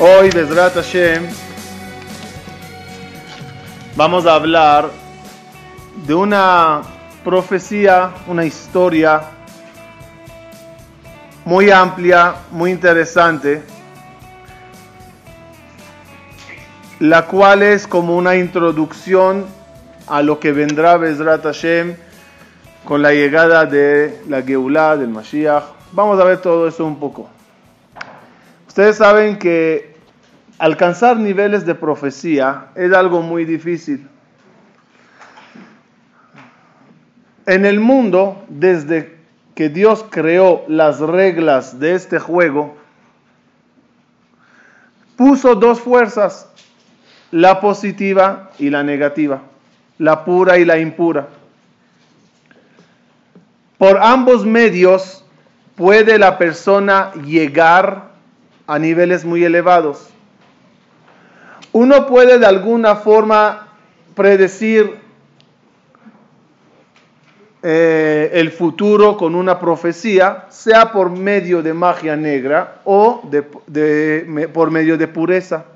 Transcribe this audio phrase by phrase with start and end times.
[0.00, 1.26] Hoy, Bezrat Hashem,
[3.96, 4.90] vamos a hablar
[6.06, 6.82] de una
[7.24, 9.22] profecía, una historia
[11.44, 13.60] muy amplia, muy interesante,
[17.00, 19.46] la cual es como una introducción
[20.06, 21.96] a lo que vendrá Bezrat Hashem
[22.84, 25.64] con la llegada de la Geulah, del Mashiach.
[25.90, 27.28] Vamos a ver todo eso un poco.
[28.68, 29.87] Ustedes saben que
[30.58, 34.06] alcanzar niveles de profecía es algo muy difícil.
[37.46, 39.16] En el mundo, desde
[39.54, 42.76] que Dios creó las reglas de este juego,
[45.16, 46.48] puso dos fuerzas,
[47.30, 49.42] la positiva y la negativa,
[49.98, 51.28] la pura y la impura.
[53.78, 55.24] Por ambos medios
[55.76, 58.08] puede la persona llegar
[58.66, 60.10] a niveles muy elevados.
[61.78, 63.68] Uno puede de alguna forma
[64.16, 64.96] predecir
[67.62, 73.22] eh, el futuro con una profecía, sea por medio de magia negra o
[74.52, 75.66] por medio de pureza.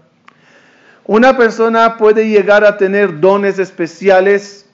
[1.06, 4.66] Una persona puede llegar a tener dones especiales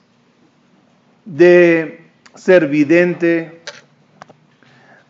[1.25, 3.61] de ser vidente,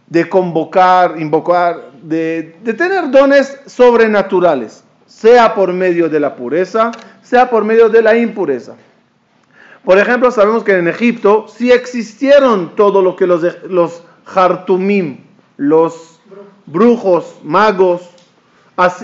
[0.05, 7.65] de convocar, invocar, de, tener dones sobrenaturales, sea por medio de la pureza, sea por
[7.65, 8.75] medio de la impureza.
[9.83, 14.03] Por ejemplo, sabemos que en Egipto sí existieron todo lo que los, los
[15.57, 16.19] los
[16.67, 18.09] brujos, magos,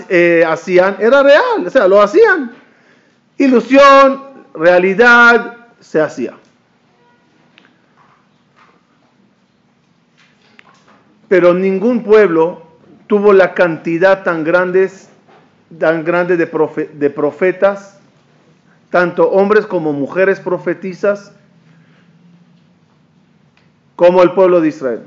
[0.08, 2.52] eh, hacían, era real, o sea, lo hacían.
[3.36, 4.22] Ilusión,
[4.54, 6.34] realidad, se hacía.
[11.28, 12.62] Pero ningún pueblo
[13.08, 15.10] tuvo la cantidad tan, grandes,
[15.78, 16.46] tan grande de,
[16.94, 17.98] de profetas,
[18.90, 21.32] tanto hombres como mujeres profetizas,
[23.96, 25.02] como el pueblo de Israel.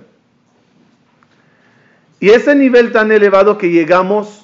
[2.19, 4.41] Y ese nivel tan elevado que llegamos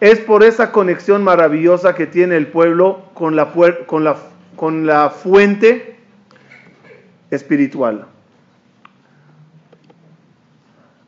[0.00, 3.52] es por esa conexión maravillosa que tiene el pueblo con la,
[3.86, 4.16] con la,
[4.56, 5.96] con la fuente
[7.30, 8.06] espiritual.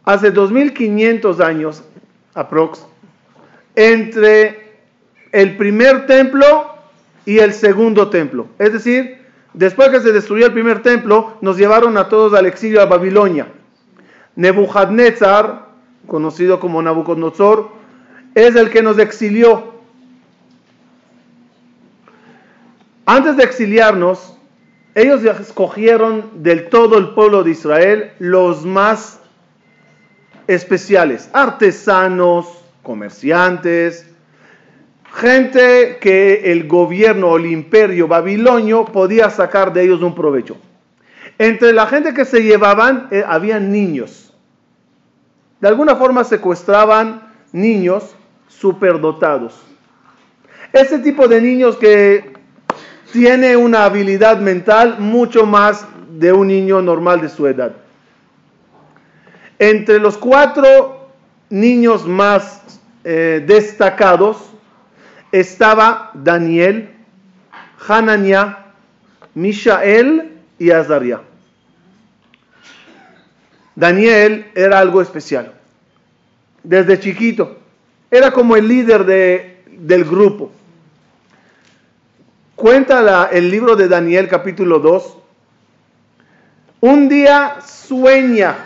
[0.08, 1.84] hace 2500 años,
[2.32, 2.86] aprox,
[3.78, 4.72] entre
[5.30, 6.74] el primer templo
[7.24, 8.48] y el segundo templo.
[8.58, 9.18] Es decir,
[9.54, 13.46] después que se destruyó el primer templo, nos llevaron a todos al exilio a Babilonia.
[14.34, 15.68] Nebuchadnezzar,
[16.08, 17.70] conocido como Nabucodonosor,
[18.34, 19.74] es el que nos exilió.
[23.06, 24.36] Antes de exiliarnos,
[24.96, 29.20] ellos escogieron del todo el pueblo de Israel los más
[30.48, 32.57] especiales, artesanos,
[32.88, 34.06] comerciantes,
[35.14, 40.56] gente que el gobierno o el imperio babilonio podía sacar de ellos un provecho.
[41.38, 44.32] Entre la gente que se llevaban eh, había niños.
[45.60, 48.16] De alguna forma secuestraban niños
[48.48, 49.60] superdotados.
[50.72, 52.32] Ese tipo de niños que
[53.12, 55.86] tiene una habilidad mental mucho más
[56.18, 57.72] de un niño normal de su edad.
[59.58, 60.98] Entre los cuatro
[61.50, 64.38] niños más eh, destacados
[65.32, 66.90] estaba Daniel,
[67.86, 68.66] Hanania,
[69.34, 71.20] Mishael y Azaria.
[73.74, 75.52] Daniel era algo especial.
[76.64, 77.58] Desde chiquito.
[78.10, 80.50] Era como el líder del grupo.
[82.56, 85.16] Cuenta el libro de Daniel capítulo 2.
[86.80, 88.56] Un día sueña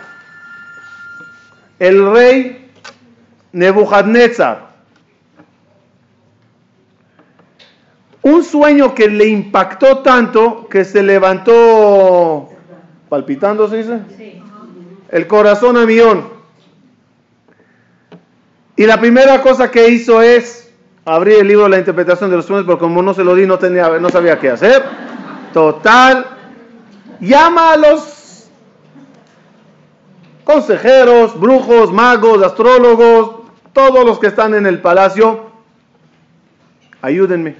[1.77, 2.62] el rey
[3.53, 4.73] Nebuchadnezzar.
[8.23, 12.49] Un sueño que le impactó tanto que se levantó
[13.09, 13.99] palpitando, ¿se dice?
[15.09, 16.29] El corazón a millón.
[18.75, 20.71] Y la primera cosa que hizo es
[21.05, 23.45] abrir el libro de la interpretación de los sueños, porque como no se lo di,
[23.45, 24.83] no, tenía, no sabía qué hacer.
[25.53, 26.25] Total.
[27.19, 28.49] Llama a los
[30.43, 33.42] consejeros, brujos, magos, astrólogos,
[33.73, 35.51] todos los que están en el palacio,
[37.01, 37.55] ayúdenme.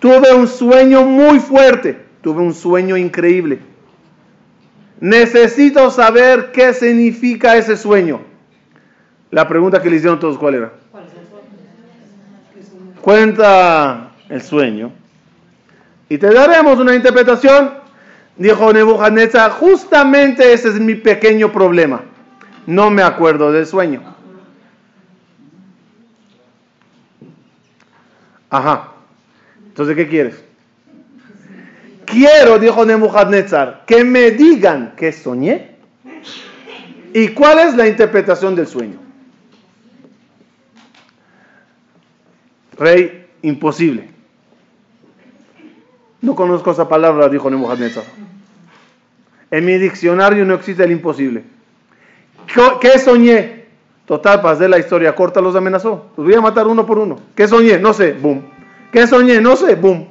[0.00, 3.60] Tuve un sueño muy fuerte, tuve un sueño increíble.
[5.00, 8.20] Necesito saber qué significa ese sueño.
[9.30, 10.72] La pregunta que le hicieron todos, ¿cuál era?
[13.00, 14.92] Cuenta el sueño
[16.08, 17.82] y te daremos una interpretación
[18.36, 22.02] Dijo Nebuchadnezzar, justamente ese es mi pequeño problema.
[22.66, 24.00] No me acuerdo del sueño.
[28.52, 28.92] Ajá.
[29.66, 30.44] Entonces, ¿qué quieres?
[32.04, 35.70] Quiero, dijo Nebuchadnezzar, que me digan que soñé
[37.14, 38.98] y cuál es la interpretación del sueño.
[42.76, 44.10] Rey, imposible.
[46.20, 48.04] No conozco esa palabra, dijo Nebuchadnezzar.
[49.50, 51.42] En mi diccionario no existe el imposible.
[52.82, 53.61] ¿Qué soñé?
[54.12, 56.10] Total, para hacer la historia corta, los amenazó.
[56.18, 57.18] Los voy a matar uno por uno.
[57.34, 57.78] ¿Qué soñé?
[57.78, 58.12] No sé.
[58.12, 58.44] Boom.
[58.92, 59.40] ¿Qué soñé?
[59.40, 59.74] No sé.
[59.74, 60.06] Boom.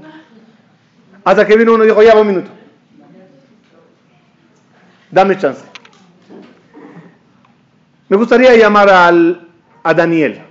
[1.23, 2.49] Hasta que vino uno y dijo, ya, un minuto.
[5.11, 5.61] Dame chance.
[8.09, 9.47] Me gustaría llamar al,
[9.83, 10.41] a Daniel.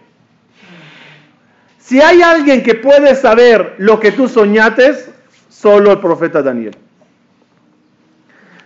[1.78, 5.10] Si hay alguien que puede saber lo que tú soñates,
[5.48, 6.76] solo el profeta Daniel.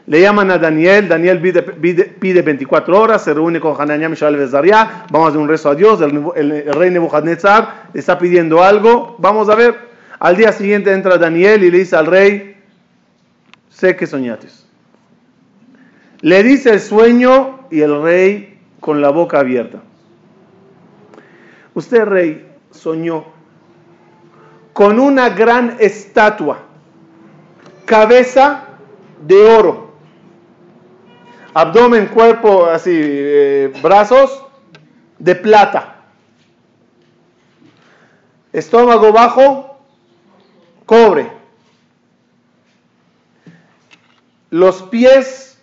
[0.06, 5.26] Le llaman a Daniel, Daniel pide, 24 horas, se reúne con Hananiah, Mishael Bezaria, vamos
[5.26, 9.94] a hacer un rezo a Dios, el, rey Nebuchadnezzar está pidiendo algo, vamos a ver.
[10.18, 12.56] Al día siguiente entra Daniel y le dice al rey,
[13.70, 14.48] sé que soñaste.
[16.20, 19.82] Le dice el sueño y el rey con la boca abierta.
[21.74, 23.24] Usted, rey, soñó
[24.74, 26.58] con una gran estatua,
[27.84, 28.64] cabeza
[29.26, 29.83] de oro,
[31.54, 34.44] abdomen, cuerpo, así, eh, brazos
[35.18, 35.94] de plata,
[38.52, 39.78] estómago bajo,
[40.84, 41.30] cobre,
[44.50, 45.56] los pies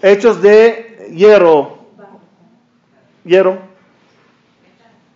[0.00, 1.78] hechos de hierro,
[3.24, 3.58] hierro,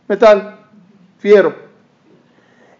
[0.06, 0.58] metal,
[1.18, 1.66] fierro.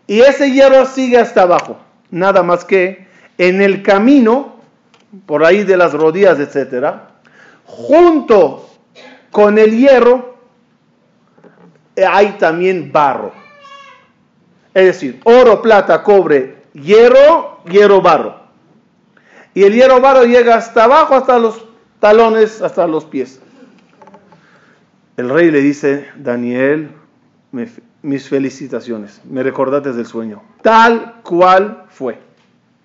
[0.07, 1.79] Y ese hierro sigue hasta abajo,
[2.11, 3.07] nada más que
[3.39, 4.58] en el camino
[5.27, 7.09] por ahí de las rodillas, etcétera,
[7.65, 8.69] junto
[9.31, 10.39] con el hierro
[12.07, 13.33] hay también barro.
[14.75, 18.37] Es decir, oro, plata, cobre, hierro, hierro, barro.
[19.55, 21.65] Y el hierro barro llega hasta abajo, hasta los
[21.99, 23.41] talones, hasta los pies.
[25.17, 26.91] El rey le dice, Daniel,
[28.03, 30.43] mis felicitaciones, me recordaste del sueño.
[30.63, 32.21] Tal cual fue.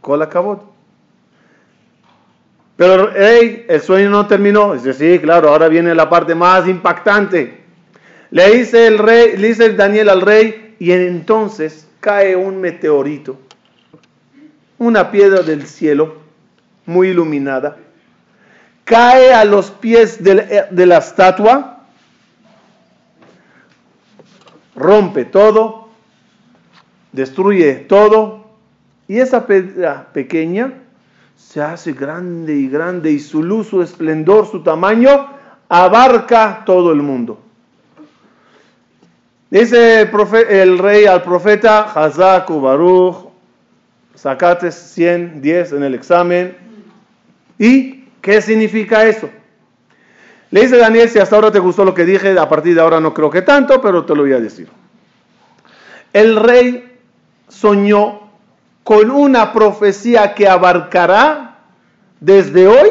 [0.01, 0.23] Col
[2.83, 4.73] Pero el sueño no terminó.
[4.73, 7.59] Dice, sí, claro, ahora viene la parte más impactante.
[8.29, 13.39] Le dice el rey, le dice Daniel al rey, y entonces cae un meteorito,
[14.79, 16.17] una piedra del cielo,
[16.85, 17.77] muy iluminada,
[18.83, 21.85] cae a los pies de la estatua,
[24.75, 25.87] rompe todo,
[27.13, 28.45] destruye todo,
[29.07, 30.82] y esa piedra pequeña
[31.37, 35.27] se hace grande y grande y su luz, su esplendor, su tamaño
[35.69, 37.39] abarca todo el mundo.
[39.49, 43.27] Dice el, rey al profeta, Hazaku Baruch,
[44.15, 46.57] sacate 110 en el examen.
[47.59, 49.29] ¿Y qué significa eso?
[50.49, 52.99] Le dice Daniel, si hasta ahora te gustó lo que dije, a partir de ahora
[52.99, 54.67] no creo que tanto, pero te lo voy a decir.
[56.13, 56.97] El rey
[57.47, 58.22] soñó
[58.83, 61.59] con una profecía que abarcará
[62.19, 62.89] desde hoy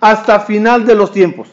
[0.00, 1.48] hasta final de los tiempos.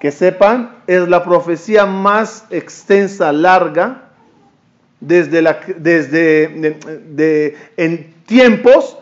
[0.00, 4.02] Que sepan, es la profecía más extensa, larga,
[5.00, 8.98] desde, la, desde de, en tiempos,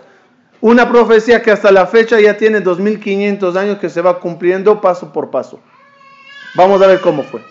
[0.60, 5.12] una profecía que hasta la fecha ya tiene 2500 años que se va cumpliendo paso
[5.12, 5.60] por paso.
[6.54, 7.42] Vamos a ver cómo fue.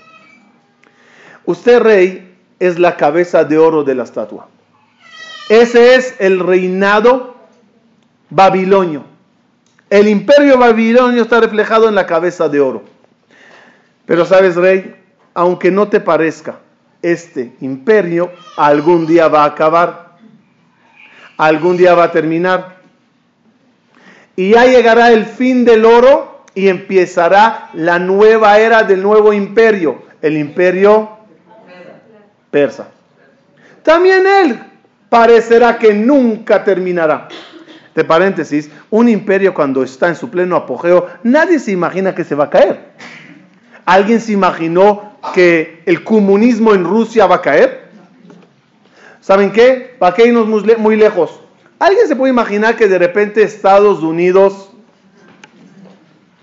[1.45, 2.22] Usted, rey,
[2.59, 4.47] es la cabeza de oro de la estatua.
[5.49, 7.35] Ese es el reinado
[8.29, 9.03] babilonio.
[9.89, 12.83] El imperio babilonio está reflejado en la cabeza de oro.
[14.05, 14.95] Pero sabes, rey,
[15.33, 16.59] aunque no te parezca,
[17.01, 20.17] este imperio algún día va a acabar.
[21.37, 22.77] Algún día va a terminar.
[24.35, 30.03] Y ya llegará el fin del oro y empezará la nueva era del nuevo imperio,
[30.21, 31.09] el imperio
[32.53, 32.87] persa.
[33.81, 34.59] También él
[35.09, 37.27] parecerá que nunca terminará.
[37.95, 42.35] De paréntesis, un imperio cuando está en su pleno apogeo, nadie se imagina que se
[42.35, 42.93] va a caer.
[43.85, 47.89] ¿Alguien se imaginó que el comunismo en Rusia va a caer?
[49.19, 49.95] ¿Saben qué?
[49.99, 51.39] ¿Para qué irnos muy lejos?
[51.79, 54.69] ¿Alguien se puede imaginar que de repente Estados Unidos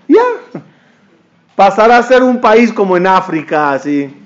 [0.07, 0.23] ya
[1.55, 4.21] pasará a ser un país como en África, así?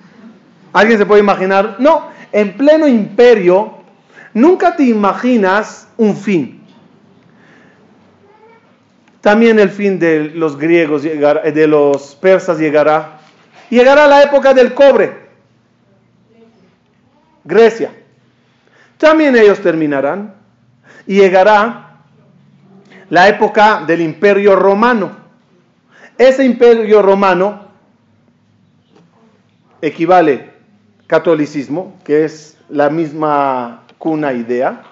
[0.75, 1.77] ¿Alguien se puede imaginar?
[1.79, 3.77] No, en pleno imperio
[4.33, 6.61] nunca te imaginas un fin.
[9.21, 13.19] También el fin de los griegos, de los persas llegará.
[13.69, 15.29] Llegará la época del cobre.
[17.45, 17.93] Grecia.
[18.97, 20.35] También ellos terminarán
[21.07, 22.01] y llegará
[23.09, 25.15] la época del imperio romano.
[26.17, 27.69] Ese imperio romano
[29.81, 30.54] equivale
[31.07, 34.83] catolicismo, que es la misma cuna idea,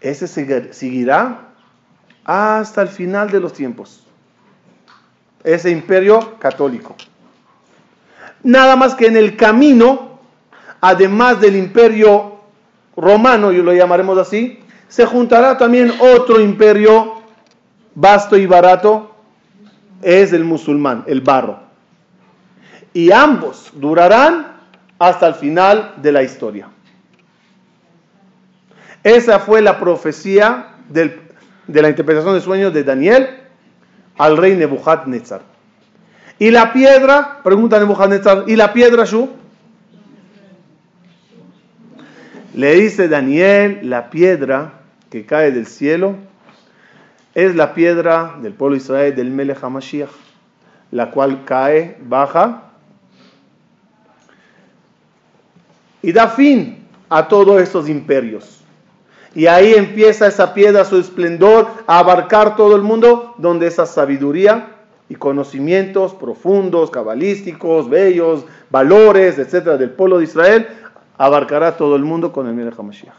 [0.00, 1.48] ese seguirá
[2.24, 4.04] hasta el final de los tiempos.
[5.44, 6.96] Ese imperio católico.
[8.42, 10.18] Nada más que en el camino,
[10.80, 12.36] además del imperio
[12.96, 17.22] romano, y lo llamaremos así, se juntará también otro imperio
[17.94, 19.14] vasto y barato,
[20.02, 21.60] es el musulmán, el barro.
[22.92, 24.55] Y ambos durarán
[24.98, 26.68] hasta el final de la historia.
[29.02, 31.20] Esa fue la profecía de
[31.68, 33.28] la interpretación de sueños de Daniel
[34.18, 35.42] al rey Nebuchadnezzar.
[36.38, 39.30] Y la piedra, pregunta Nebuchadnezzar, ¿y la piedra Shu?
[42.54, 44.72] Le dice Daniel, la piedra
[45.10, 46.16] que cae del cielo
[47.34, 50.10] es la piedra del pueblo de Israel, del Melech HaMashiach,
[50.90, 52.65] la cual cae, baja
[56.06, 58.60] y da fin a todos estos imperios.
[59.34, 64.68] Y ahí empieza esa piedra, su esplendor, a abarcar todo el mundo, donde esa sabiduría
[65.08, 70.68] y conocimientos profundos, cabalísticos, bellos, valores, etcétera, del pueblo de Israel,
[71.18, 73.14] abarcará todo el mundo con el Melech HaMashiach.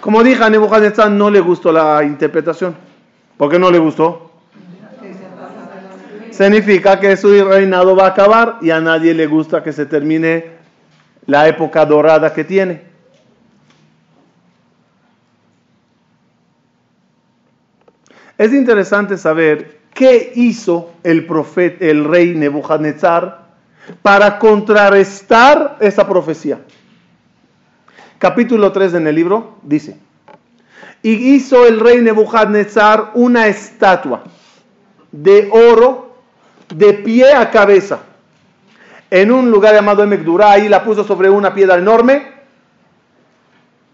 [0.00, 2.76] Como dije, a Nebuchadnezzar no le gustó la interpretación.
[3.36, 4.30] ¿Por qué no le gustó?
[6.30, 10.55] Significa que su reinado va a acabar y a nadie le gusta que se termine
[11.26, 12.82] la época dorada que tiene.
[18.38, 23.46] Es interesante saber qué hizo el profeta, el rey Nebuchadnezzar
[24.02, 26.60] para contrarrestar esa profecía.
[28.18, 29.96] Capítulo 3 en el libro dice,
[31.02, 34.24] y hizo el rey Nebuchadnezzar una estatua
[35.12, 36.16] de oro
[36.74, 38.00] de pie a cabeza
[39.10, 42.34] en un lugar llamado Emekdura, ahí la puso sobre una piedra enorme.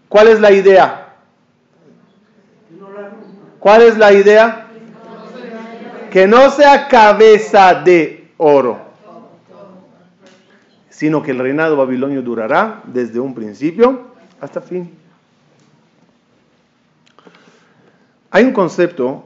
[0.09, 1.03] ¿Cuál es la idea?
[3.59, 4.67] ¿Cuál es la idea?
[6.11, 8.79] Que no sea cabeza de oro,
[10.89, 14.91] sino que el reinado babilonio durará desde un principio hasta fin.
[18.29, 19.25] Hay un concepto,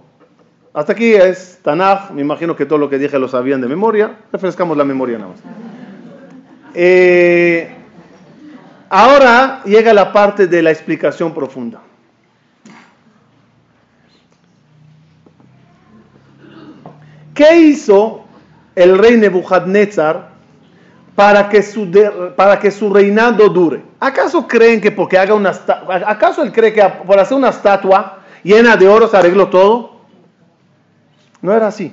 [0.74, 4.18] hasta aquí es Tanaj, me imagino que todo lo que dije lo sabían de memoria,
[4.32, 5.77] refrescamos la memoria nada más.
[6.80, 7.68] Eh,
[8.88, 11.82] ahora llega la parte de la explicación profunda.
[17.34, 18.26] ¿Qué hizo
[18.76, 20.30] el rey Nebuchadnezzar
[21.16, 21.90] para que su,
[22.36, 23.82] para que su reinado dure?
[24.00, 25.60] ¿Acaso creen que porque haga una
[26.06, 30.02] acaso él cree que por hacer una estatua llena de oro se arregló todo?
[31.42, 31.92] No era así.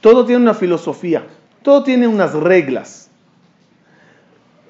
[0.00, 1.26] Todo tiene una filosofía,
[1.64, 3.05] todo tiene unas reglas.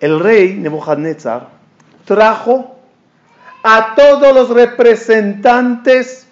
[0.00, 1.48] El rey Nebuchadnezzar
[2.04, 2.76] trajo
[3.62, 6.26] a todos los representantes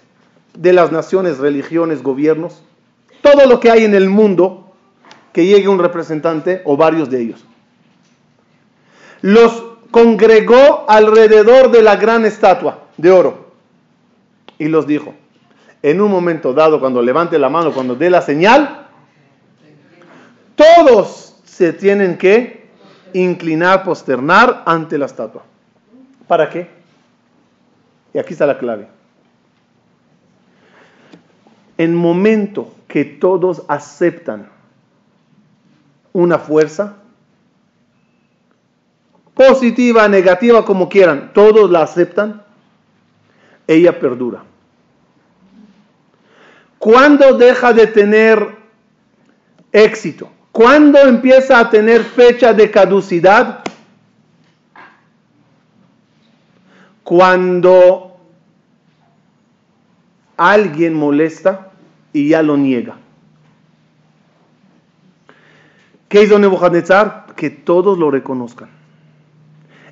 [0.53, 2.61] de las naciones, religiones, gobiernos,
[3.21, 4.73] todo lo que hay en el mundo,
[5.33, 7.43] que llegue un representante o varios de ellos.
[9.21, 13.51] Los congregó alrededor de la gran estatua de oro
[14.57, 15.13] y los dijo,
[15.81, 18.87] en un momento dado, cuando levante la mano, cuando dé la señal,
[20.55, 22.64] todos se tienen que
[23.21, 25.43] inclinar, posternar ante la estatua.
[26.27, 26.67] ¿Para qué?
[28.13, 28.87] Y aquí está la clave.
[31.77, 34.49] En momento que todos aceptan
[36.13, 36.95] una fuerza,
[39.33, 42.41] positiva, negativa, como quieran, todos la aceptan,
[43.67, 44.43] ella perdura.
[46.79, 48.55] ¿Cuándo deja de tener
[49.71, 50.29] éxito?
[50.55, 53.59] ¿Cuándo empieza a tener fecha de caducidad?
[57.03, 58.15] Cuando
[60.37, 61.71] alguien molesta
[62.13, 62.95] y ya lo niega.
[66.07, 67.25] ¿Qué hizo Nebuchadnezzar?
[67.35, 68.69] Que todos lo reconozcan.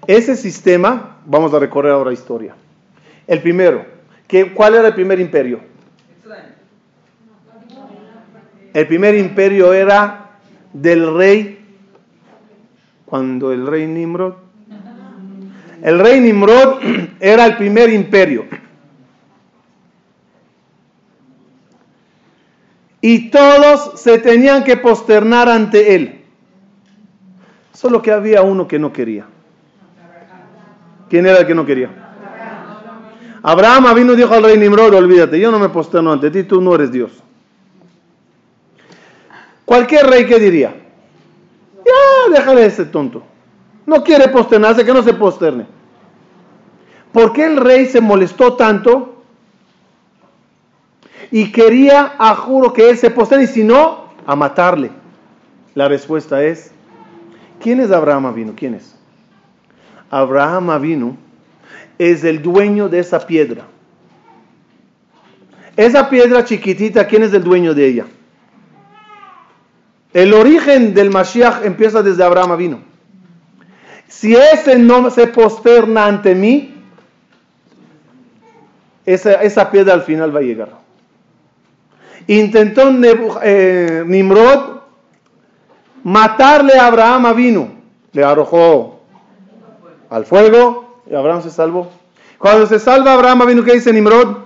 [0.07, 2.55] Ese sistema, vamos a recorrer ahora la historia.
[3.27, 3.85] El primero,
[4.53, 5.59] ¿cuál era el primer imperio?
[8.73, 10.22] El primer imperio era
[10.73, 11.59] del rey,
[13.05, 14.33] cuando el rey Nimrod.
[15.81, 16.79] El rey Nimrod
[17.19, 18.45] era el primer imperio.
[23.05, 26.21] y todos se tenían que posternar ante él.
[27.73, 29.25] Solo que había uno que no quería.
[31.09, 31.89] ¿Quién era el que no quería?
[33.41, 36.61] Abraham vino y dijo al rey Nimrod, olvídate, yo no me posterno ante ti, tú
[36.61, 37.22] no eres Dios.
[39.65, 40.75] Cualquier rey que diría,
[41.85, 43.23] ya déjale ese tonto.
[43.85, 45.65] No quiere posternarse, que no se posterne.
[47.11, 49.23] ¿Por qué el rey se molestó tanto?
[51.31, 54.91] Y quería, a juro, que él se posterne, y si no, a matarle.
[55.75, 56.71] La respuesta es,
[57.59, 58.53] ¿quién es Abraham vino?
[58.55, 58.95] ¿Quién es?
[60.09, 61.17] Abraham vino
[61.97, 63.65] es el dueño de esa piedra.
[65.75, 68.05] Esa piedra chiquitita, ¿quién es el dueño de ella?
[70.13, 72.79] El origen del Mashiach empieza desde Abraham vino.
[74.07, 76.75] Si ese no se posterna ante mí,
[79.05, 80.69] esa, piedra al final va a llegar.
[82.27, 82.91] Intentó
[83.41, 84.81] eh, Nimrod
[86.03, 87.71] matarle a Abraham vino.
[88.11, 89.01] Le arrojó
[90.09, 91.89] al fuego y Abraham se salvó.
[92.37, 94.37] Cuando se salva Abraham vino, ¿qué dice Nimrod?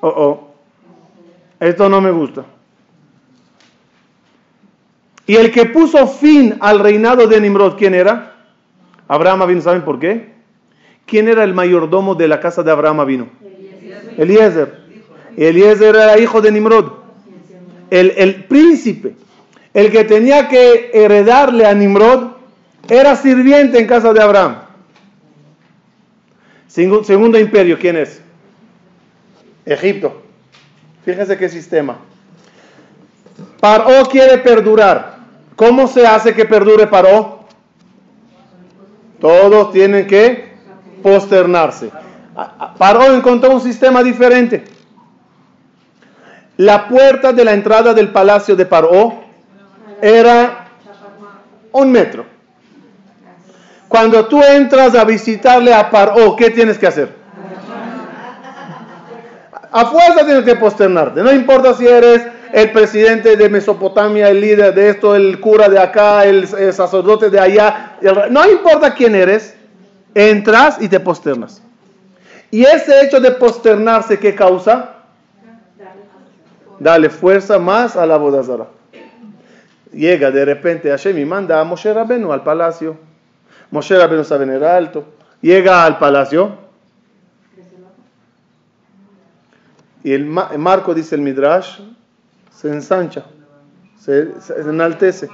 [0.00, 0.54] Oh, oh,
[1.58, 2.44] esto no me gusta.
[5.26, 8.34] Y el que puso fin al reinado de Nimrod, ¿quién era?
[9.08, 10.34] Abraham vino, ¿saben por qué?
[11.04, 13.28] ¿Quién era el mayordomo de la casa de Abraham vino?
[14.16, 14.86] Eliezer.
[15.36, 16.92] Eliezer era hijo de Nimrod.
[17.90, 19.14] El, el príncipe,
[19.74, 22.30] el que tenía que heredarle a Nimrod,
[22.88, 24.56] era sirviente en casa de Abraham.
[26.68, 28.20] Segundo imperio, ¿quién es?
[29.64, 30.22] Egipto.
[31.04, 31.98] Fíjense qué sistema.
[33.60, 35.15] Paró quiere perdurar.
[35.56, 37.40] ¿Cómo se hace que perdure Paró?
[39.20, 40.54] Todos tienen que
[41.02, 41.90] posternarse.
[42.76, 44.64] Paró encontró un sistema diferente.
[46.58, 49.24] La puerta de la entrada del palacio de Paró
[50.02, 50.68] era
[51.72, 52.26] un metro.
[53.88, 57.14] Cuando tú entras a visitarle a Paró, ¿qué tienes que hacer?
[59.72, 61.22] A fuerza tienes que posternarte.
[61.22, 62.22] No importa si eres
[62.56, 67.38] el presidente de Mesopotamia, el líder de esto, el cura de acá, el, sacerdote de
[67.38, 67.98] allá,
[68.30, 69.54] no importa quién eres,
[70.14, 71.62] entras y te posternas.
[72.50, 75.02] Y ese hecho de posternarse, ¿qué causa?
[76.78, 78.68] Dale fuerza más a la bodazara.
[79.92, 82.96] Llega de repente Hashem y manda a Moshe Rabenu al palacio.
[83.70, 85.04] Moshe Rabenu estaba en el alto.
[85.42, 86.56] Llega al palacio.
[90.02, 91.80] Y el marco dice el Midrash,
[92.56, 93.24] se ensancha,
[93.98, 95.28] se, enaltece.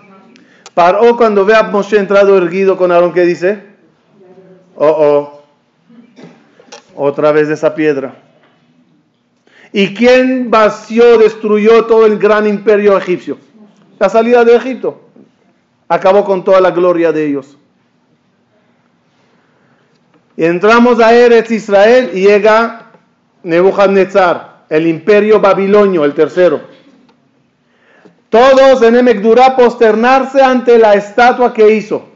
[0.75, 3.63] Paró cuando ve a Moshe entrado erguido con Aarón, ¿qué dice?
[4.75, 5.43] Oh, oh,
[6.97, 8.17] otra vez esa piedra.
[9.73, 13.39] ¿Y quién vació, destruyó todo el gran imperio egipcio?
[13.99, 15.01] La salida de Egipto.
[15.89, 17.57] Acabó con toda la gloria de ellos.
[20.37, 22.91] Y entramos a Eretz Israel y llega
[23.43, 26.72] Nebuchadnezzar, el imperio babilonio, el tercero.
[28.33, 32.09] Todos en Emekdurá posternarse ante la estatua que hizo.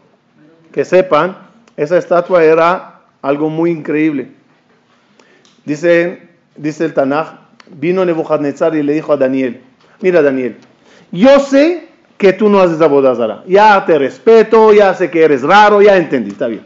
[0.73, 1.37] Que sepan,
[1.77, 4.29] esa estatua era algo muy increíble.
[5.67, 6.23] Dice,
[6.57, 7.33] dice el Tanaj,
[7.67, 9.61] vino Nebuchadnezzar y le dijo a Daniel,
[10.01, 10.57] mira Daniel,
[11.13, 15.83] yo sé que tú no haces abodazara, ya te respeto, ya sé que eres raro,
[15.83, 16.65] ya entendí, está bien.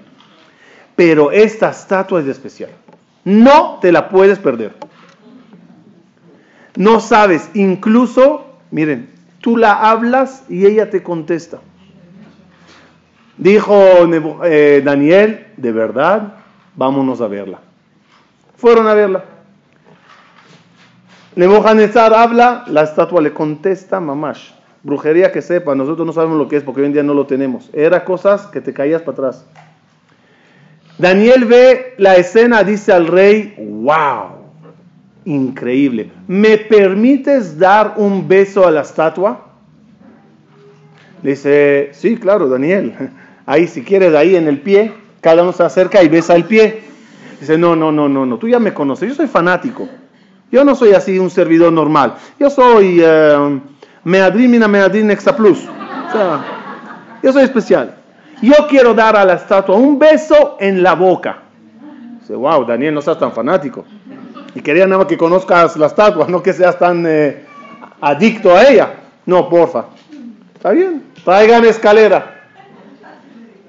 [0.95, 2.71] Pero esta estatua es especial.
[3.25, 4.75] No te la puedes perder.
[6.77, 11.59] No sabes, incluso, miren, Tú la hablas y ella te contesta.
[13.37, 13.75] Dijo
[14.45, 16.35] eh, Daniel, de verdad,
[16.77, 17.61] vámonos a verla.
[18.57, 19.25] Fueron a verla.
[21.37, 24.51] Nebuchadnezzar habla, la estatua le contesta, mamash.
[24.83, 27.27] Brujería que sepa, nosotros no sabemos lo que es porque hoy en día no lo
[27.27, 27.71] tenemos.
[27.73, 29.47] Era cosas que te caías para atrás.
[30.99, 34.40] Daniel ve la escena, dice al rey, wow,
[35.31, 36.11] increíble.
[36.27, 39.47] ¿Me permites dar un beso a la estatua?
[41.23, 42.95] dice, sí, claro, Daniel.
[43.47, 46.83] Ahí, si quieres, ahí en el pie, cada uno se acerca y besa el pie.
[47.41, 49.89] Dice, no, no, no, no, no, tú ya me conoces, yo soy fanático.
[50.53, 52.15] Yo no soy así un servidor normal.
[52.39, 53.61] Yo soy uh,
[54.05, 55.59] Meadrimina Meadrin Extra Plus.
[55.59, 56.45] O sea,
[57.23, 57.97] yo soy especial.
[58.41, 61.39] Yo quiero dar a la estatua un beso en la boca.
[62.21, 63.85] Dice, wow, Daniel, no seas tan fanático.
[64.55, 67.45] Y quería nada más que conozcas la estatua, no que seas tan eh,
[68.01, 68.95] adicto a ella.
[69.27, 69.87] No, porfa.
[70.55, 72.37] Está bien, traigan escalera.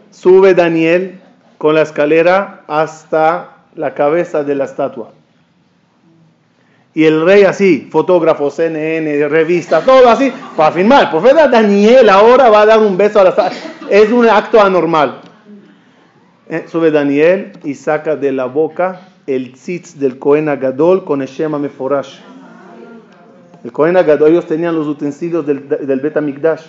[0.10, 1.20] Sube Daniel
[1.58, 5.12] con la escalera hasta la cabeza de la estatua.
[6.94, 11.10] Y el rey así, fotógrafo, CNN, revista, todo así, para firmar.
[11.10, 13.58] Profeta Daniel ahora va a dar un beso a la estatua.
[13.90, 15.22] Es un acto anormal.
[16.50, 21.28] Eh, sube Daniel y saca de la boca el tzitz del Cohen Agadol con el
[21.28, 22.20] Shema Meforash.
[23.64, 26.66] El Cohen Agadol, ellos tenían los utensilios del, del Bet Amikdash.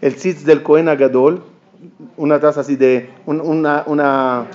[0.00, 1.42] El tzitz del Cohen Agadol,
[2.16, 4.46] una taza así de, una, una,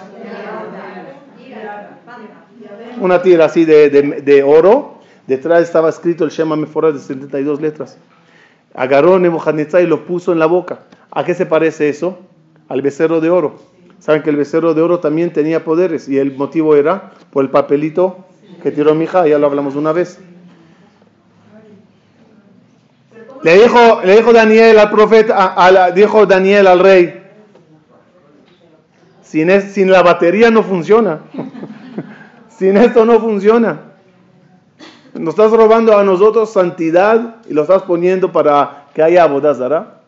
[3.02, 5.00] una tira así de, de, oro.
[5.28, 7.98] Detrás estaba escrito el Shema Meforash de 72 letras.
[8.74, 10.80] Agarró Nebuchadnezzar y lo puso en la boca.
[11.10, 12.19] ¿A qué se parece eso?
[12.67, 13.75] Al becerro de oro.
[14.06, 17.50] Saben que el becerro de oro también tenía poderes y el motivo era por el
[17.50, 18.18] papelito
[18.62, 20.20] que tiró mi hija, ya lo hablamos una vez.
[23.41, 27.24] Le dijo, le dijo Daniel al profeta, dijo Daniel al rey,
[29.24, 31.22] sin, sin la batería no funciona.
[32.50, 33.80] sin esto no funciona.
[35.15, 40.02] Nos estás robando a nosotros santidad y lo estás poniendo para que haya abodazara.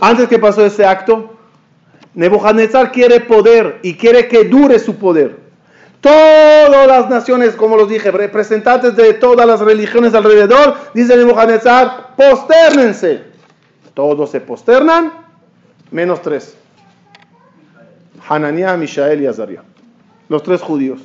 [0.00, 1.35] Antes que pasó ese acto,
[2.16, 5.38] Nebuchadnezzar quiere poder y quiere que dure su poder.
[6.00, 13.22] Todas las naciones, como los dije, representantes de todas las religiones alrededor, dice Nebuchadnezzar, posternense.
[13.92, 15.12] Todos se posternan,
[15.90, 16.56] menos tres.
[18.26, 19.62] Hananiah, Mishael y Azaria.
[20.30, 21.02] Los tres judíos.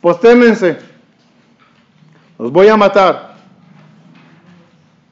[0.00, 0.78] Posternense.
[2.38, 3.34] Los voy a matar.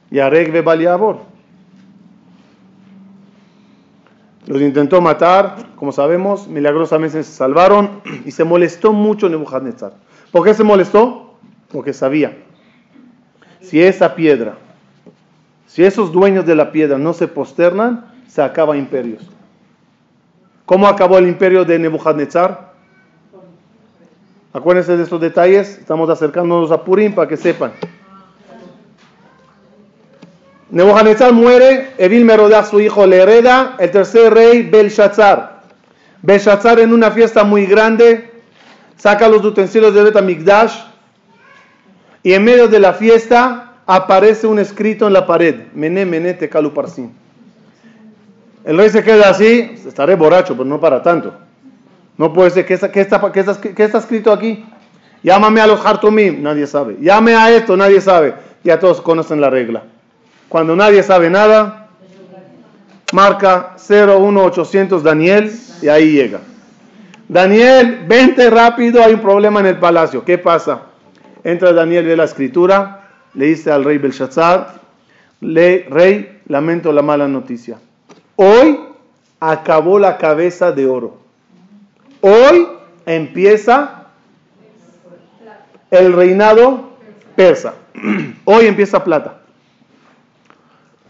[0.09, 1.36] Y Areg Baliabor.
[4.47, 9.91] Los intentó matar, como sabemos, milagrosamente se salvaron y se molestó mucho Nebuchadnezzar.
[10.31, 11.35] ¿Por qué se molestó?
[11.69, 12.37] Porque sabía,
[13.59, 14.55] si esa piedra,
[15.67, 19.29] si esos dueños de la piedra no se posternan, se acaba imperios.
[20.65, 22.71] ¿Cómo acabó el imperio de Nebuchadnezzar?
[24.53, 27.73] Acuérdense de estos detalles, estamos acercándonos a Purim para que sepan.
[30.69, 35.61] Nebuchadnezzar muere, Evil Merodach, su hijo, le hereda el tercer rey Belshazzar.
[36.21, 38.31] Belshazzar en una fiesta muy grande
[38.97, 40.73] saca los utensilios de Betamigdash
[42.23, 46.73] y en medio de la fiesta aparece un escrito en la pared, Mené, Mené, Tekalu
[46.73, 47.11] Parsim.
[48.65, 51.33] El rey se queda así, estaré borracho, pero no para tanto.
[52.17, 54.65] No puede ser, ¿qué está, qué está, qué está, qué está escrito aquí?
[55.23, 56.97] Llámame a los Hartumim, nadie sabe.
[56.99, 58.33] Llame a esto, nadie sabe.
[58.63, 59.83] Ya todos conocen la regla.
[60.49, 61.87] Cuando nadie sabe nada,
[63.13, 66.39] marca 01800 Daniel y ahí llega.
[67.27, 70.23] Daniel, vente rápido, hay un problema en el palacio.
[70.23, 70.83] ¿Qué pasa?
[71.43, 74.75] Entra Daniel, de la escritura, le dice al rey Belshazzar,
[75.41, 77.79] le, rey, lamento la mala noticia.
[78.37, 78.79] Hoy
[79.39, 81.17] acabó la cabeza de oro.
[82.21, 82.67] Hoy
[83.05, 84.05] empieza
[85.91, 86.91] el reinado
[87.35, 87.75] persa.
[88.45, 89.36] Hoy empieza plata.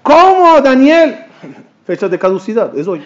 [0.07, 1.17] ¿Cómo, Daniel?
[1.85, 3.03] Fecha de caducidad, es hoy.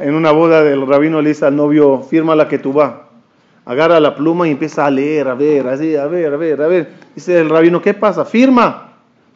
[0.00, 2.94] En una boda del rabino le dice al novio, firma la que tú vas.
[3.64, 6.66] Agarra la pluma y empieza a leer, a ver, así, a ver, a ver, a
[6.66, 6.92] ver.
[7.14, 8.24] Dice el rabino, ¿qué pasa?
[8.24, 8.90] Firma.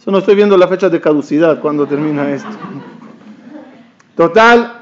[0.05, 2.51] Yo no estoy viendo la fecha de caducidad cuando termina esto.
[4.16, 4.78] Total,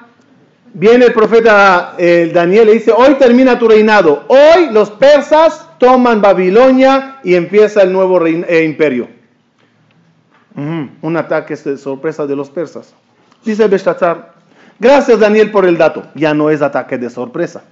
[0.77, 4.25] viene el profeta el Daniel y dice, hoy termina tu reinado.
[4.29, 9.09] Hoy los persas toman Babilonia y empieza el nuevo eh, imperio.
[10.55, 12.95] Un ataque de sorpresa de los persas.
[13.45, 14.33] Dice Beshtatzar,
[14.79, 16.05] gracias Daniel por el dato.
[16.15, 17.65] Ya no es ataque de sorpresa.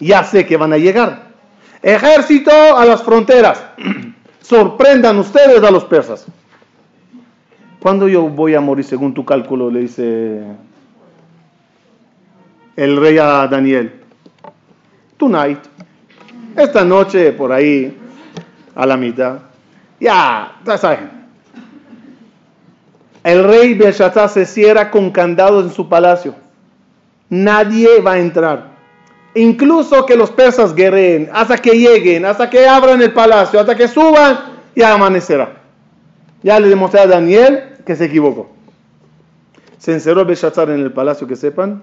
[0.00, 1.28] Ya sé que van a llegar.
[1.82, 3.62] Ejército a las fronteras.
[4.42, 6.26] Sorprendan ustedes a los persas.
[7.80, 9.70] ¿Cuándo yo voy a morir según tu cálculo?
[9.70, 10.42] Le dice
[12.78, 13.92] el rey a Daniel.
[15.16, 15.58] Tonight.
[16.56, 17.96] Esta noche, por ahí,
[18.72, 19.38] a la mitad,
[19.98, 21.10] ya, ya saben.
[23.24, 26.36] El rey Belshazzar se cierra con candados en su palacio.
[27.28, 28.68] Nadie va a entrar.
[29.34, 33.88] Incluso que los persas guerreen hasta que lleguen, hasta que abran el palacio, hasta que
[33.88, 34.38] suban,
[34.76, 35.62] ya amanecerá.
[36.44, 38.48] Ya le demostré a Daniel que se equivocó.
[39.78, 41.82] Se encerró Belshazzar en el palacio, que sepan,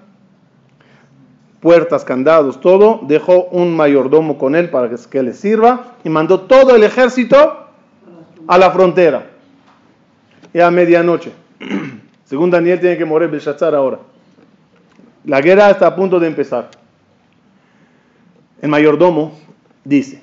[1.59, 6.75] puertas, candados, todo, dejó un mayordomo con él para que, le sirva y mandó todo
[6.75, 7.67] el ejército
[8.47, 9.27] a la frontera.
[10.53, 11.31] Y a medianoche.
[12.25, 13.99] Según Daniel tiene que morir Belshazzar ahora.
[15.25, 16.69] La guerra está a punto de empezar.
[18.61, 19.37] El mayordomo
[19.83, 20.21] dice,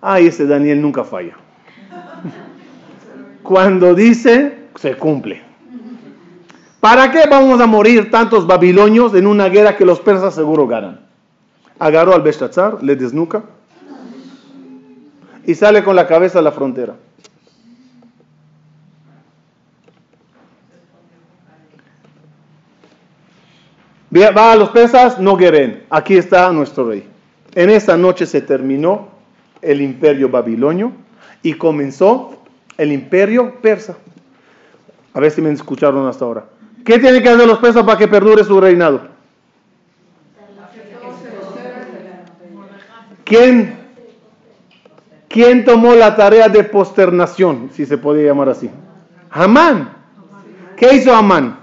[0.00, 1.36] ay, ese Daniel nunca falla.
[3.42, 5.49] Cuando dice, se cumple.
[6.80, 11.00] ¿Para qué vamos a morir tantos babilonios en una guerra que los persas seguro ganan?
[11.78, 13.42] Agarró al Belshazzar, le desnuca
[15.44, 16.94] y sale con la cabeza a la frontera.
[24.12, 25.84] Va a los persas, no guerren.
[25.90, 27.06] Aquí está nuestro rey.
[27.54, 29.08] En esa noche se terminó
[29.62, 30.92] el imperio babilonio
[31.42, 32.42] y comenzó
[32.76, 33.96] el imperio persa.
[35.12, 36.46] A ver si me escucharon hasta ahora.
[36.84, 39.08] ¿Qué tienen que hacer los persas para que perdure su reinado?
[43.24, 43.78] ¿Quién,
[45.28, 48.70] ¿Quién tomó la tarea de posternación, si se puede llamar así?
[49.30, 49.92] Amán.
[50.76, 51.60] ¿Qué hizo Amán?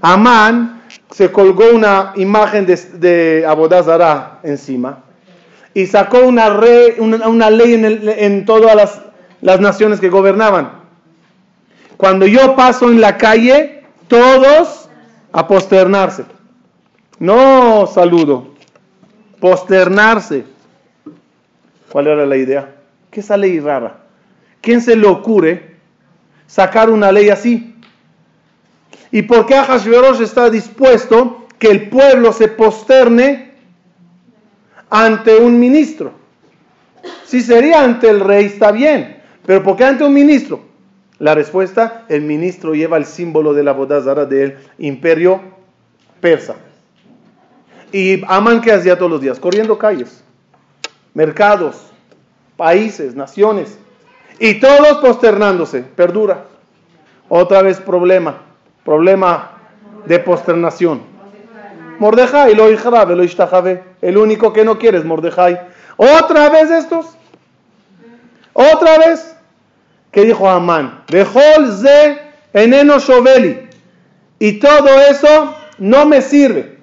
[0.00, 5.02] Amán se colgó una imagen de, de Abodazara encima
[5.74, 6.48] y sacó una,
[6.98, 9.00] una, ley en, todas
[9.40, 10.72] las naciones que gobernaban.
[11.96, 13.77] Cuando yo paso en la calle,
[14.08, 14.88] todos
[15.32, 16.24] a posternarse.
[17.18, 18.54] No saludo,
[19.40, 20.44] posternarse.
[21.90, 22.74] ¿Cuál era la idea?
[23.10, 24.00] ¿Qué esa ley rara?
[24.60, 25.76] ¿Quién se le ocurre
[26.46, 27.74] sacar una ley así?
[29.10, 33.52] ¿Y por qué Ahashverosh está dispuesto que el pueblo se posterne
[34.90, 36.12] ante un ministro?
[37.24, 40.67] Si sería ante el rey, está bien, pero ¿por qué ante un ministro?
[41.18, 45.40] La respuesta, el ministro lleva el símbolo de la bodazara del imperio
[46.20, 46.56] persa.
[47.90, 50.22] Y aman que hacía todos los días, corriendo calles,
[51.14, 51.90] mercados,
[52.56, 53.78] países, naciones,
[54.38, 56.44] y todos posternándose, perdura.
[57.28, 58.48] Otra vez problema
[58.88, 59.50] problema
[60.06, 61.02] de posternación.
[61.98, 63.22] Mordejai, lo lo
[64.00, 65.60] El único que no quiere es Mordejai.
[65.98, 67.06] ¿Otra vez estos?
[68.54, 69.36] ¿Otra vez?
[70.10, 71.04] ¿Qué dijo Amán?
[71.08, 72.18] Ze
[72.52, 73.68] eneno shoveli.
[74.38, 76.78] Y todo eso no me sirve.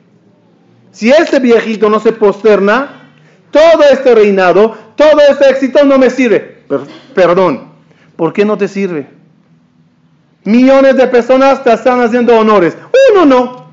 [0.92, 3.12] Si este viejito no se posterna,
[3.52, 6.64] todo este reinado, todo este éxito no me sirve.
[7.14, 7.72] perdón,
[8.16, 9.08] ¿por qué no te sirve?
[10.44, 12.78] Millones de personas te están haciendo honores.
[13.12, 13.66] Uno no.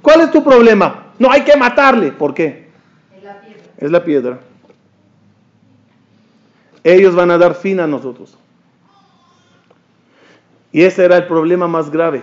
[0.00, 1.12] ¿Cuál es tu problema?
[1.18, 2.12] No hay que matarle.
[2.12, 2.68] ¿Por qué?
[3.16, 3.62] Es la piedra.
[3.78, 4.38] Es la piedra.
[6.84, 8.38] Ellos van a dar fin a nosotros.
[10.72, 12.22] Y ese era el problema más grave.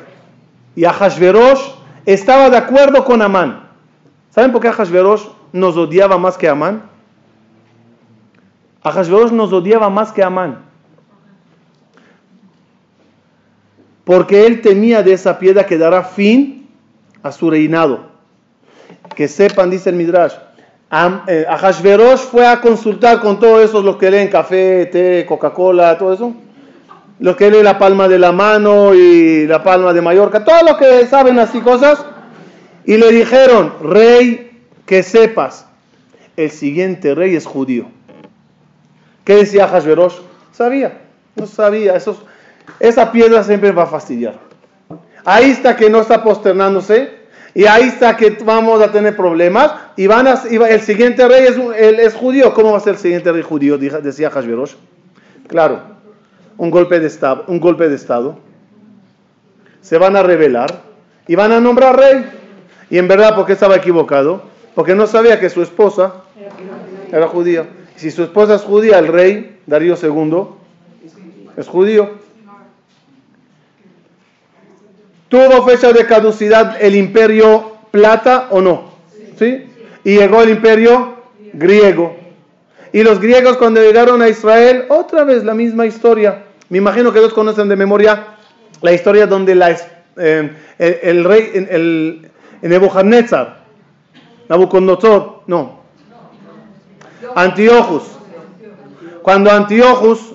[0.76, 1.62] Y Ahashverosh
[2.06, 3.68] estaba de acuerdo con Amán.
[4.30, 6.84] ¿Saben por qué Ahashverosh nos odiaba más que Amán?
[8.84, 10.66] Ahashverosh nos odiaba más que Amán.
[14.06, 16.70] porque él temía de esa piedra que dará fin
[17.22, 18.06] a su reinado.
[19.16, 20.34] Que sepan, dice el Midrash,
[21.28, 26.14] eh, Ahashverosh fue a consultar con todos esos los que leen café, té, Coca-Cola, todo
[26.14, 26.34] eso.
[27.20, 30.78] Los que leen la palma de la mano y la palma de Mallorca, todos los
[30.78, 32.06] que saben así cosas.
[32.86, 35.66] Y le dijeron, rey, que sepas,
[36.38, 37.88] el siguiente rey es judío.
[39.24, 40.16] ¿Qué decía Ahashverosh?
[40.52, 41.02] Sabía,
[41.36, 41.96] no sabía.
[41.96, 42.18] Esos,
[42.80, 44.36] esa piedra siempre va a fastidiar.
[45.24, 47.26] Ahí está que no está posternándose
[47.56, 51.58] y ahí está que vamos a tener problemas y van a, el siguiente rey es,
[52.00, 52.54] es, judío.
[52.54, 53.78] ¿Cómo va a ser el siguiente rey judío?
[53.78, 54.74] Decía Hashverosh.
[55.48, 55.95] Claro,
[56.58, 58.38] un golpe de estado, un golpe de estado.
[59.82, 60.82] Se van a revelar
[61.28, 62.26] y van a nombrar rey.
[62.90, 64.44] Y en verdad, porque estaba equivocado?
[64.74, 66.24] Porque no sabía que su esposa
[67.12, 67.66] era judía.
[67.96, 70.48] Si su esposa es judía, el rey Darío II
[71.58, 72.26] es judío.
[75.30, 78.92] ¿Tuvo fecha de caducidad el imperio plata o no?
[79.38, 79.66] ¿Sí?
[80.04, 81.16] Y llegó el imperio
[81.54, 82.16] griego.
[82.94, 86.45] Y los griegos cuando llegaron a Israel, otra vez la misma historia.
[86.70, 88.36] Me imagino que todos conocen de memoria
[88.82, 89.76] la historia donde la,
[90.18, 93.64] eh, el, rey, el, el, Nebuchadnezzar,
[94.50, 95.82] Nabucodonosor, no,
[97.36, 98.04] Antiochus.
[99.22, 100.34] Cuando Antiochus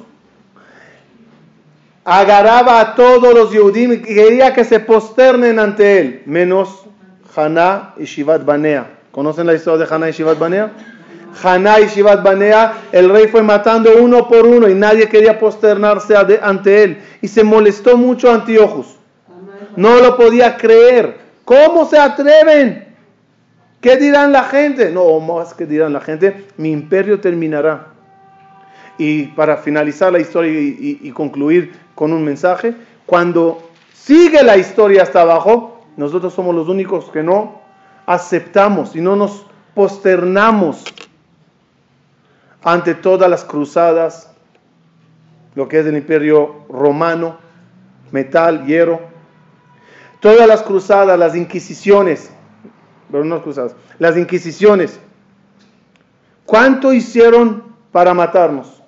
[2.04, 6.84] agarraba a todos los Yehudim y quería que se posternen ante él, menos
[7.36, 8.98] Haná y Shivat Banea.
[9.12, 10.72] ¿Conocen la historia de Haná y Shivat Banea?
[11.42, 16.14] Haná y Shivat Banea, el rey fue matando uno por uno y nadie quería posternarse
[16.42, 17.02] ante él.
[17.22, 18.96] Y se molestó mucho Antiochus.
[19.76, 21.18] No lo podía creer.
[21.44, 22.94] ¿Cómo se atreven?
[23.80, 24.90] ¿Qué dirán la gente?
[24.90, 27.88] No, más que dirán la gente, mi imperio terminará.
[28.98, 32.74] Y para finalizar la historia y concluir, con un mensaje.
[33.04, 33.62] Cuando
[33.92, 37.60] sigue la historia hasta abajo, nosotros somos los únicos que no
[38.06, 40.82] aceptamos y no nos posternamos
[42.62, 44.30] ante todas las cruzadas,
[45.54, 47.38] lo que es el imperio romano,
[48.12, 49.00] metal, hierro,
[50.20, 52.30] todas las cruzadas, las inquisiciones,
[53.10, 54.98] pero no cruzadas, las inquisiciones,
[56.44, 58.82] ¿cuánto hicieron para matarnos?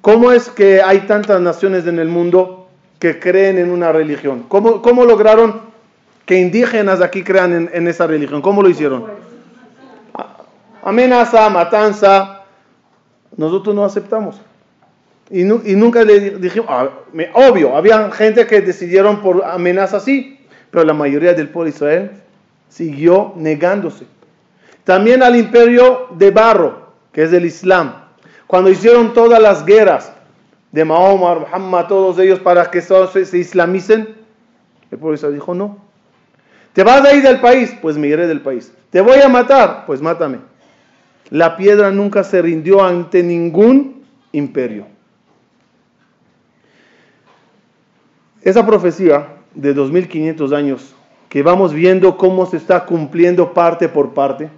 [0.00, 4.44] ¿Cómo es que hay tantas naciones en el mundo que creen en una religión?
[4.48, 5.68] ¿Cómo, cómo lograron
[6.28, 8.42] que indígenas aquí crean en, esa religión.
[8.42, 9.06] ¿Cómo lo hicieron?
[10.82, 12.42] Amenaza, matanza.
[13.36, 14.40] Nosotros no aceptamos.
[15.30, 16.88] Y, nunca le dijimos, ah,
[17.34, 22.10] obvio, había gente que decidieron por amenaza sí, pero la mayoría del pueblo de Israel
[22.70, 24.06] siguió negándose.
[24.84, 27.92] También al imperio de barro, que es el Islam.
[28.46, 30.12] Cuando hicieron todas las guerras
[30.72, 34.16] de Mahoma, Muhammad, todos ellos para que se, se islamicen,
[34.90, 35.76] el pueblo de Israel dijo no.
[36.72, 37.74] ¿Te vas a ir del país?
[37.82, 38.72] Pues me iré del país.
[38.90, 39.84] ¿Te voy a matar?
[39.86, 40.38] Pues mátame.
[41.30, 44.86] La piedra nunca se rindió ante ningún imperio.
[48.42, 50.94] Esa profecía de 2500 años
[51.28, 54.48] que vamos viendo cómo se está cumpliendo parte por parte,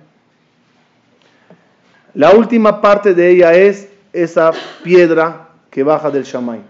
[2.14, 4.52] la última parte de ella es esa
[4.82, 6.60] piedra que baja del Shamay.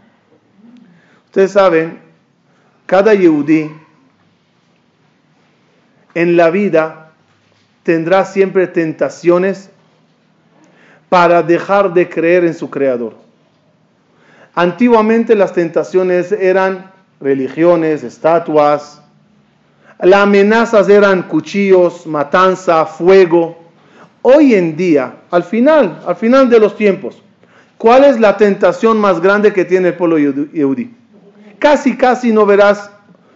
[1.27, 1.99] Ustedes saben,
[2.87, 3.71] cada Yehudí
[6.15, 7.13] en la vida
[7.83, 9.71] tendrá siempre tentaciones
[11.11, 13.15] para dejar de creer en su Creador.
[14.55, 19.03] Antiguamente las tentaciones eran religiones, estatuas,
[20.01, 23.59] las amenazas eran cuchillos, matanza, fuego.
[24.23, 27.21] Hoy en día, al final, al final de los tiempos,
[27.77, 30.95] ¿cuál es la tentación más grande que tiene el pueblo yehudí?
[31.59, 32.91] Casi, casi no verás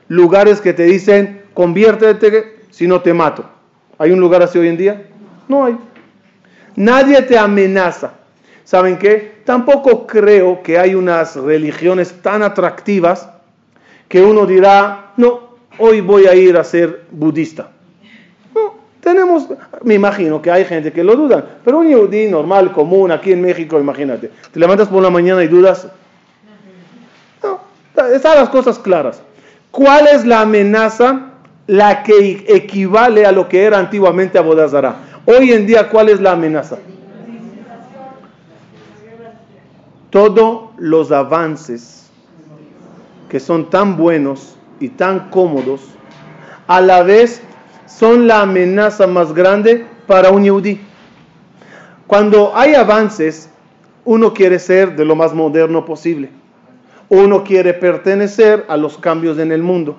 [0.09, 3.45] lugares que te dicen, conviértete si no te mato.
[3.99, 5.07] ¿Hay un lugar así hoy en día?
[5.49, 5.77] No hay.
[6.77, 8.13] Nadie te amenaza.
[8.65, 9.43] ¿Saben qué?
[9.45, 13.29] Tampoco creo que hay unas religiones tan atractivas
[14.09, 17.69] que uno dirá, no, hoy voy a ir a ser budista.
[18.55, 19.49] No, tenemos,
[19.83, 23.43] me imagino que hay gente que lo duda, pero un yudí normal, común, aquí en
[23.43, 25.89] México, imagínate, te levantas por la mañana y dudas.
[27.43, 27.61] No,
[28.13, 29.21] están las cosas claras.
[29.71, 31.31] ¿Cuál es la amenaza?
[31.67, 34.97] La que equivale a lo que era antiguamente Abodazara.
[35.27, 36.79] Hoy en día, ¿cuál es la amenaza?
[40.11, 42.11] Todos los avances
[43.29, 45.81] que son tan buenos y tan cómodos,
[46.67, 47.43] a la vez
[47.87, 50.81] son la amenaza más grande para un yudí.
[52.07, 53.49] Cuando hay avances,
[54.05, 56.29] uno quiere ser de lo más moderno posible.
[57.09, 59.97] Uno quiere pertenecer a los cambios en el mundo.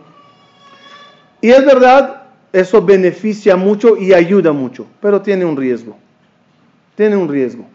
[1.42, 2.25] Y es verdad,
[2.56, 5.98] eso beneficia mucho y ayuda mucho, pero tiene un riesgo.
[6.96, 7.65] Tiene un riesgo.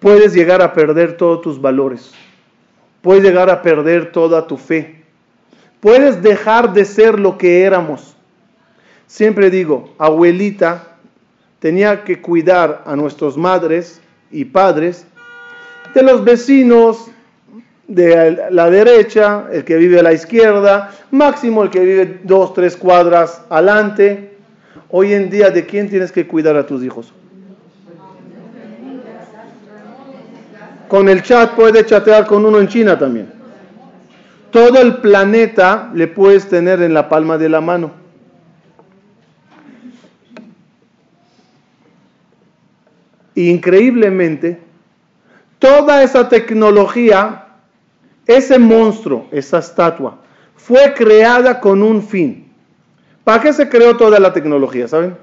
[0.00, 2.12] Puedes llegar a perder todos tus valores.
[3.00, 5.02] Puedes llegar a perder toda tu fe.
[5.80, 8.14] Puedes dejar de ser lo que éramos.
[9.06, 10.98] Siempre digo, abuelita
[11.58, 15.06] tenía que cuidar a nuestras madres y padres
[15.94, 17.10] de los vecinos,
[17.90, 22.76] de la derecha, el que vive a la izquierda, máximo el que vive dos, tres
[22.76, 24.36] cuadras adelante.
[24.90, 27.12] Hoy en día, ¿de quién tienes que cuidar a tus hijos?
[30.86, 33.32] Con el chat puedes chatear con uno en China también.
[34.52, 37.90] Todo el planeta le puedes tener en la palma de la mano.
[43.34, 44.60] Increíblemente,
[45.58, 47.46] toda esa tecnología
[48.30, 50.18] ese monstruo, esa estatua,
[50.54, 52.48] fue creada con un fin.
[53.24, 54.86] ¿Para qué se creó toda la tecnología?
[54.86, 55.16] ¿Saben?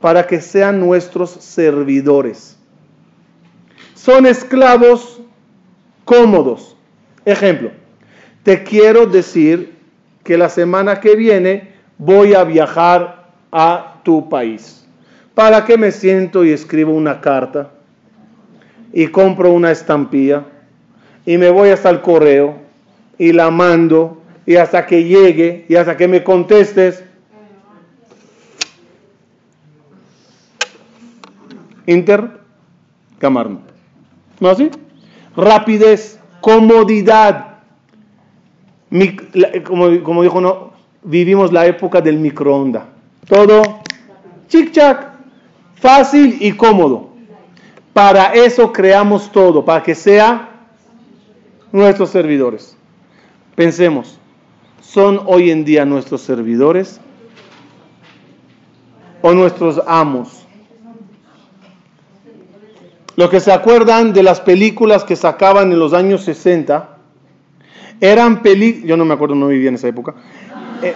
[0.00, 2.56] Para que sean nuestros servidores.
[3.94, 5.20] Son esclavos
[6.04, 6.76] cómodos.
[7.24, 7.72] Ejemplo,
[8.44, 9.74] te quiero decir
[10.22, 14.86] que la semana que viene voy a viajar a tu país.
[15.34, 17.70] ¿Para qué me siento y escribo una carta?
[18.92, 20.44] Y compro una estampilla
[21.26, 22.56] y me voy hasta el correo
[23.18, 27.04] y la mando y hasta que llegue y hasta que me contestes.
[31.86, 32.40] Inter,
[33.18, 33.60] camarón.
[34.38, 34.70] ¿No así?
[35.36, 37.58] Rapidez, comodidad.
[39.64, 42.84] como, como dijo, no, vivimos la época del microondas.
[43.28, 43.62] Todo
[44.48, 45.10] chic-chac,
[45.74, 47.10] fácil y cómodo.
[47.92, 50.49] Para eso creamos todo, para que sea
[51.72, 52.76] nuestros servidores.
[53.54, 54.18] Pensemos,
[54.80, 57.00] ¿son hoy en día nuestros servidores
[59.22, 60.46] o nuestros amos?
[63.16, 66.96] Lo que se acuerdan de las películas que sacaban en los años 60,
[68.00, 70.14] eran películas, yo no me acuerdo, no vivía en esa época,
[70.82, 70.94] eh,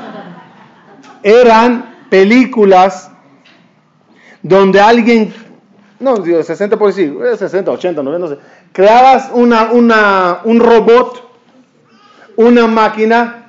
[1.23, 3.11] eran películas
[4.43, 5.35] donde alguien,
[6.01, 8.41] no, digo, 60 por decir, 60, 80, 90, no sé,
[8.75, 9.71] creabas una,
[10.45, 11.23] un robot,
[12.37, 13.41] una máquina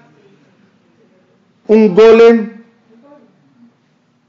[1.67, 2.63] un golem.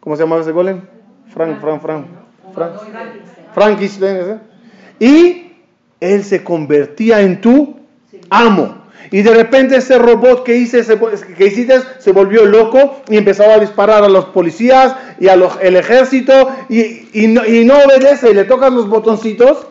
[0.01, 0.80] ¿Cómo se llamaba ese golem?
[1.32, 2.07] Frank, Frank, Frank.
[2.55, 2.72] Frank.
[3.55, 4.16] Frankenstein.
[4.16, 4.38] ¿eh?
[4.99, 5.53] Y
[6.01, 7.76] él se convertía en tu
[8.30, 8.86] amo.
[9.11, 10.82] Y de repente ese robot que, hice,
[11.36, 15.42] que hiciste se volvió loco y empezaba a disparar a los policías y al
[15.76, 16.32] ejército
[16.68, 19.66] y, y, no, y, no, obedece y le tocan los botoncitos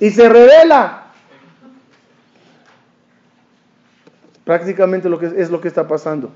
[0.00, 1.04] y se revela.
[4.44, 6.30] Prácticamente lo que es lo que está pasando.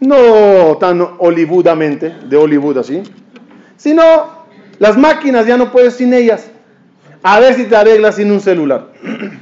[0.00, 3.02] No tan Hollywoodamente, de Hollywood así,
[3.76, 4.02] sino
[4.78, 6.50] las máquinas ya no puedes sin ellas.
[7.22, 8.88] A ver si te arreglas sin un celular.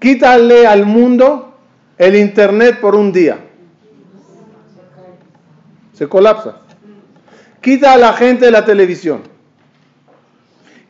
[0.00, 1.54] Quítale al mundo
[1.98, 3.38] el internet por un día.
[5.92, 6.56] Se colapsa.
[7.60, 9.31] Quita a la gente de la televisión.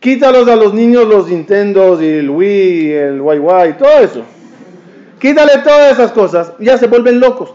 [0.03, 4.25] Quítalos a los niños los Nintendo y el Wii, el YY, todo eso.
[5.21, 6.55] Quítale todas esas cosas.
[6.59, 7.55] Ya se vuelven locos.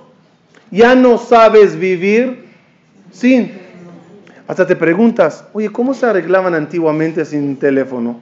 [0.72, 2.46] Ya no sabes vivir
[3.12, 3.52] sin.
[4.48, 8.22] Hasta te preguntas, oye, ¿cómo se arreglaban antiguamente sin teléfono?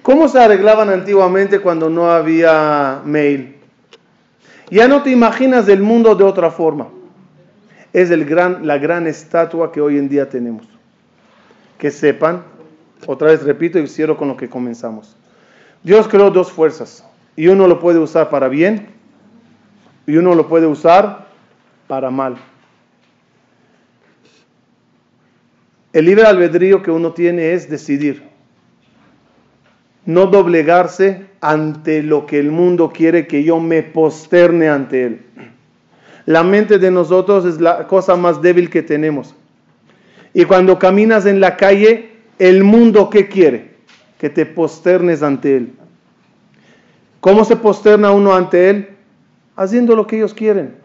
[0.00, 3.56] ¿Cómo se arreglaban antiguamente cuando no había mail?
[4.70, 6.88] Ya no te imaginas el mundo de otra forma.
[7.92, 10.66] Es el gran, la gran estatua que hoy en día tenemos.
[11.76, 12.53] Que sepan,
[13.06, 15.16] otra vez repito y cierro con lo que comenzamos.
[15.82, 17.04] Dios creó dos fuerzas
[17.36, 18.88] y uno lo puede usar para bien
[20.06, 21.26] y uno lo puede usar
[21.86, 22.36] para mal.
[25.92, 28.34] El libre albedrío que uno tiene es decidir
[30.06, 35.20] no doblegarse ante lo que el mundo quiere que yo me posterne ante él.
[36.26, 39.34] La mente de nosotros es la cosa más débil que tenemos.
[40.32, 43.74] Y cuando caminas en la calle, el mundo ¿qué quiere?
[44.18, 45.74] Que te posternes ante él.
[47.20, 48.88] ¿Cómo se posterna uno ante él?
[49.56, 50.76] Haciendo lo que ellos quieren.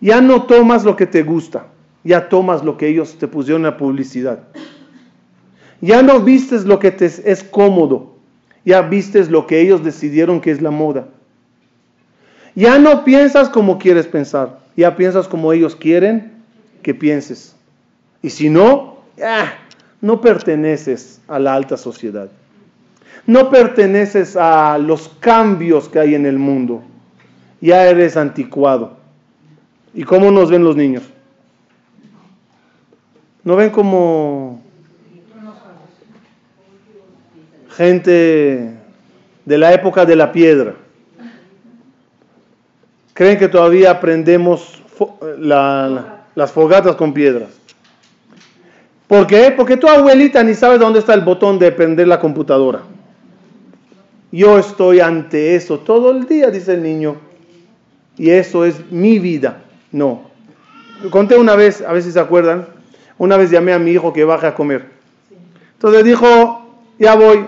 [0.00, 1.66] Ya no tomas lo que te gusta,
[2.02, 4.40] ya tomas lo que ellos te pusieron en la publicidad.
[5.80, 8.16] Ya no vistes lo que te es cómodo,
[8.64, 11.08] ya vistes lo que ellos decidieron que es la moda.
[12.54, 16.32] Ya no piensas como quieres pensar, ya piensas como ellos quieren
[16.82, 17.56] que pienses.
[18.22, 18.98] Y si no,
[20.04, 22.28] no perteneces a la alta sociedad.
[23.26, 26.82] No perteneces a los cambios que hay en el mundo.
[27.62, 28.98] Ya eres anticuado.
[29.94, 31.04] ¿Y cómo nos ven los niños?
[33.44, 34.60] ¿No ven como
[37.74, 38.74] gente
[39.42, 40.74] de la época de la piedra.
[43.14, 44.82] Creen que todavía aprendemos
[45.38, 47.63] las fogatas con piedras.
[49.08, 49.52] ¿Por qué?
[49.56, 52.82] Porque tu abuelita ni sabe dónde está el botón de prender la computadora.
[54.32, 57.16] Yo estoy ante eso todo el día, dice el niño.
[58.16, 59.62] Y eso es mi vida.
[59.92, 60.22] No.
[61.10, 62.66] Conté una vez, a ver si se acuerdan,
[63.18, 64.86] una vez llamé a mi hijo que baje a comer.
[65.74, 66.66] Entonces dijo,
[66.98, 67.46] ya voy,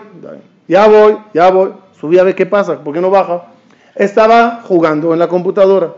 [0.68, 1.72] ya voy, ya voy.
[2.00, 3.46] Subí a ver qué pasa, ¿por qué no baja?
[3.94, 5.94] Estaba jugando en la computadora.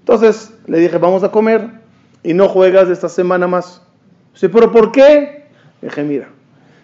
[0.00, 1.70] Entonces le dije, vamos a comer
[2.22, 3.82] y no juegas esta semana más.
[4.40, 5.44] Pero ¿por qué?
[5.82, 6.28] Dije, mira,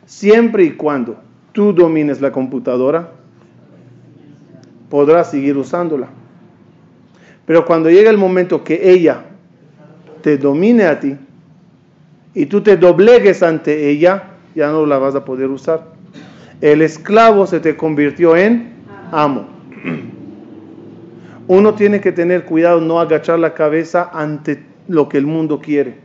[0.06, 1.16] siempre y cuando
[1.52, 3.10] tú domines la computadora,
[4.90, 6.08] podrás seguir usándola.
[7.46, 9.24] Pero cuando llegue el momento que ella
[10.22, 11.16] te domine a ti
[12.34, 15.94] y tú te doblegues ante ella, ya no la vas a poder usar.
[16.60, 18.72] El esclavo se te convirtió en
[19.12, 19.46] amo.
[21.46, 26.03] Uno tiene que tener cuidado, no agachar la cabeza ante lo que el mundo quiere.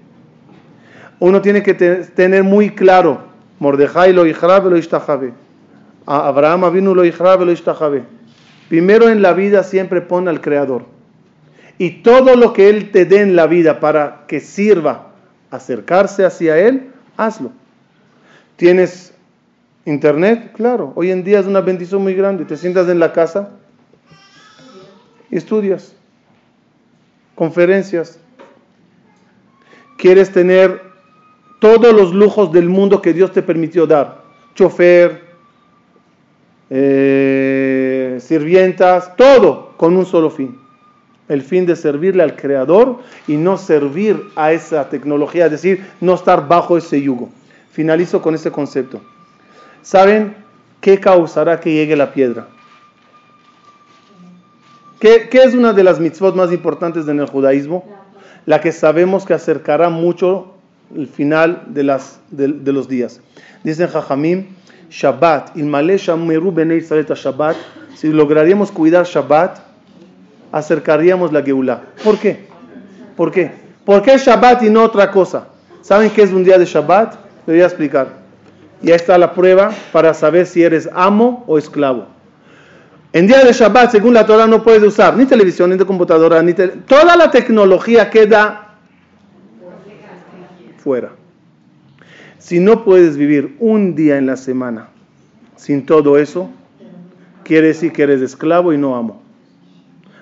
[1.20, 3.22] Uno tiene que tener muy claro,
[3.60, 5.34] Mordejai lo lo ishtajabe.
[6.06, 8.04] Abraham vino lo lo.
[8.70, 10.86] Primero en la vida siempre pone al Creador.
[11.78, 15.08] Y todo lo que Él te dé en la vida para que sirva
[15.52, 17.52] acercarse hacia Él, hazlo.
[18.56, 19.14] ¿Tienes
[19.86, 20.52] internet?
[20.54, 22.46] Claro, hoy en día es una bendición muy grande.
[22.46, 23.50] Te sientas en la casa
[25.32, 25.96] estudias,
[27.36, 28.20] conferencias.
[29.98, 30.89] Quieres tener
[31.60, 34.24] todos los lujos del mundo que Dios te permitió dar.
[34.55, 35.22] Chofer,
[36.70, 40.57] eh, sirvientas, todo con un solo fin.
[41.28, 46.16] El fin de servirle al Creador y no servir a esa tecnología, es decir, no
[46.16, 47.30] estar bajo ese yugo.
[47.72, 48.99] Finalizo con este concepto.
[49.82, 50.36] ¿Saben
[50.82, 52.47] qué causará que llegue la piedra?
[54.99, 57.86] ¿Qué, es una de las mitzvot más importantes en el judaísmo?
[58.45, 60.55] La que sabemos que acercará mucho
[60.96, 63.22] el final de, las, de, los días.
[63.64, 64.48] Dicen Jajamim,
[64.90, 67.56] Shabbat, Shabbat,
[67.96, 69.60] si lograríamos cuidar Shabbat,
[70.52, 71.82] acercaríamos la Geulah.
[72.04, 72.48] ¿Por qué?
[73.16, 73.52] ¿Por qué?
[73.86, 75.48] ¿Por qué Shabbat y no otra cosa?
[75.82, 77.16] ¿Saben qué es un día de Shabbat?
[77.46, 78.20] Le voy a explicar.
[78.82, 82.08] Y ahí está la prueba para saber si eres amo o esclavo.
[83.12, 86.54] En día de Shabbat, según la Torah, no puedes usar ni televisión, ni computadora, ni
[86.54, 88.69] toda la tecnología queda
[92.38, 94.90] Si no puedes vivir un día en la semana
[95.56, 96.50] sin todo eso,
[97.44, 99.22] quiere decir que eres esclavo y no amo.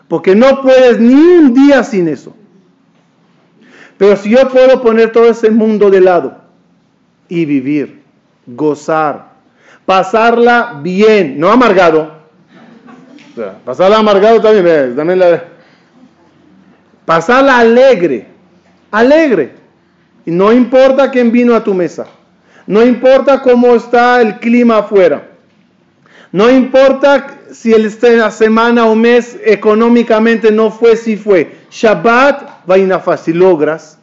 [0.08, 2.36] Porque no puedes ni un día sin eso.
[3.98, 6.38] Pero si yo puedo poner todo ese mundo de lado
[7.28, 8.02] y vivir,
[8.46, 9.34] gozar,
[9.86, 12.12] pasarla bien, no amargado.
[13.66, 15.44] pasarla amargado también, también la,
[17.06, 18.28] pasarla alegre,
[18.92, 19.67] alegre.
[20.28, 22.06] Y no importa quién vino a tu mesa.
[22.68, 25.30] No importa cómo está el clima afuera.
[26.34, 31.56] No importa si la semana o mes económicamente no fue, si fue.
[31.72, 34.00] Shabbat, vaina si logras.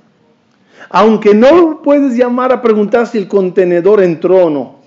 [0.89, 4.81] Aunque no puedes llamar a preguntar si el contenedor entró o no.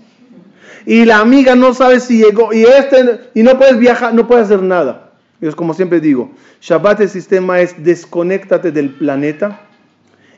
[0.88, 2.52] Y la amiga no sabe si llegó.
[2.52, 5.12] Y, este, y no puedes viajar, no puedes hacer nada.
[5.40, 6.32] Es como siempre digo,
[6.62, 9.67] Shabbat el sistema es desconéctate del planeta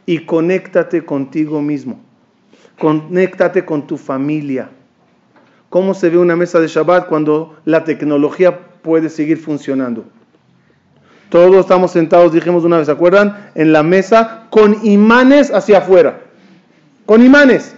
[0.10, 2.00] y conéctate contigo mismo.
[2.80, 4.68] Conéctate con tu familia.
[5.70, 10.06] ¿Cómo se ve una mesa de Shabbat cuando la tecnología puede seguir funcionando?
[11.30, 13.52] Todos estamos sentados, dijimos una vez, ¿se acuerdan?
[13.54, 16.22] En la mesa con imanes hacia afuera.
[17.06, 17.76] Con imanes.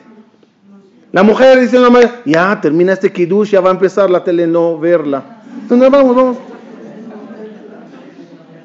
[1.11, 4.23] La mujer dice a la madre, ya termina este kiddush, ya va a empezar la
[4.23, 5.21] telenovela.
[5.63, 6.37] Entonces vamos, vamos.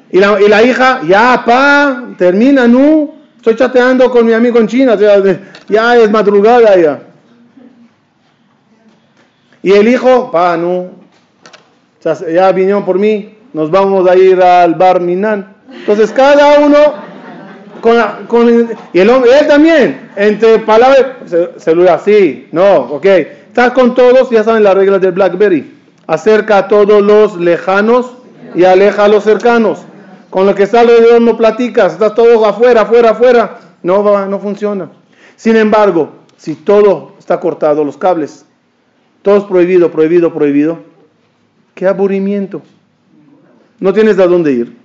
[0.09, 3.16] Y la, y la hija, ya, pa, termina, no.
[3.37, 4.97] Estoy chateando con mi amigo en China,
[5.69, 6.99] ya es madrugada ya.
[9.63, 10.91] Y el hijo, pa, no,
[12.33, 15.55] ya vinieron por mí, nos vamos a ir al bar Minan.
[15.71, 16.77] Entonces cada uno,
[18.27, 21.07] con, y el hombre, él también, entre palabras,
[21.57, 23.05] celular, sí, no, ok.
[23.05, 25.73] Estás con todos, ya saben las reglas del Blackberry.
[26.05, 28.11] Acerca a todos los lejanos
[28.55, 29.79] y aleja a los cercanos.
[30.37, 33.57] Con lo que sale de no platicas, estás todo afuera, afuera, afuera.
[33.81, 34.87] No va, no funciona.
[35.35, 38.45] Sin embargo, si todo está cortado, los cables,
[39.23, 40.77] todo es prohibido, prohibido, prohibido,
[41.73, 42.61] qué aburrimiento.
[43.79, 44.77] No tienes a dónde ir,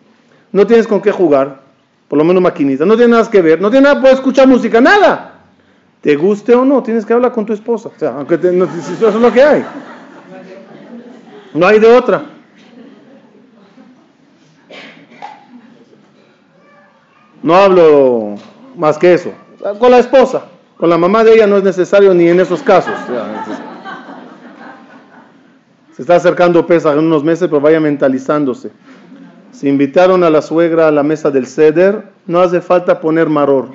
[0.52, 1.60] no tienes con qué jugar,
[2.08, 4.80] por lo menos maquinita, no tienes nada que ver, no tienes nada, puedes escuchar música,
[4.80, 5.34] nada.
[6.00, 7.90] Te guste o no, tienes que hablar con tu esposa.
[7.94, 9.62] O sea, aunque eso es lo que hay.
[11.52, 12.24] No hay de otra.
[17.42, 18.36] No hablo
[18.76, 19.32] más que eso.
[19.78, 20.44] Con la esposa.
[20.76, 22.94] Con la mamá de ella no es necesario ni en esos casos.
[25.94, 28.70] Se está acercando pesa en unos meses, pero vaya mentalizándose.
[29.52, 33.68] Si invitaron a la suegra a la mesa del ceder, no hace falta poner maror.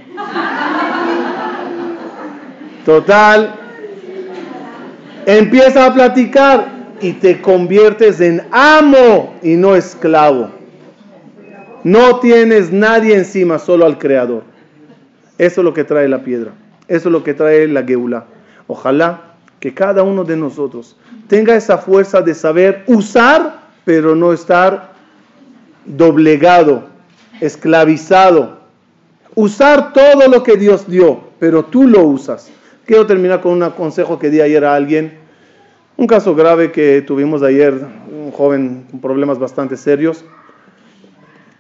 [2.85, 3.53] Total,
[5.25, 6.67] empieza a platicar
[6.99, 10.56] y te conviertes en amo y no esclavo.
[11.83, 14.43] No tienes nadie encima, solo al Creador.
[15.37, 16.51] Eso es lo que trae la piedra.
[16.87, 18.25] Eso es lo que trae la geula.
[18.67, 20.97] Ojalá que cada uno de nosotros
[21.27, 24.93] tenga esa fuerza de saber usar, pero no estar
[25.85, 26.83] doblegado,
[27.41, 28.57] esclavizado.
[29.35, 32.49] Usar todo lo que Dios dio, pero tú lo usas.
[32.85, 35.19] Quiero terminar con un consejo que di ayer a alguien.
[35.95, 37.73] Un caso grave que tuvimos ayer,
[38.09, 40.23] un joven con problemas bastante serios.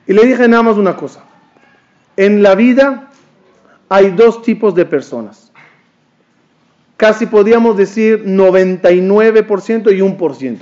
[0.07, 1.23] Y le dije nada más una cosa.
[2.15, 3.09] En la vida
[3.89, 5.51] hay dos tipos de personas.
[6.95, 10.57] Casi podríamos decir 99% y 1%.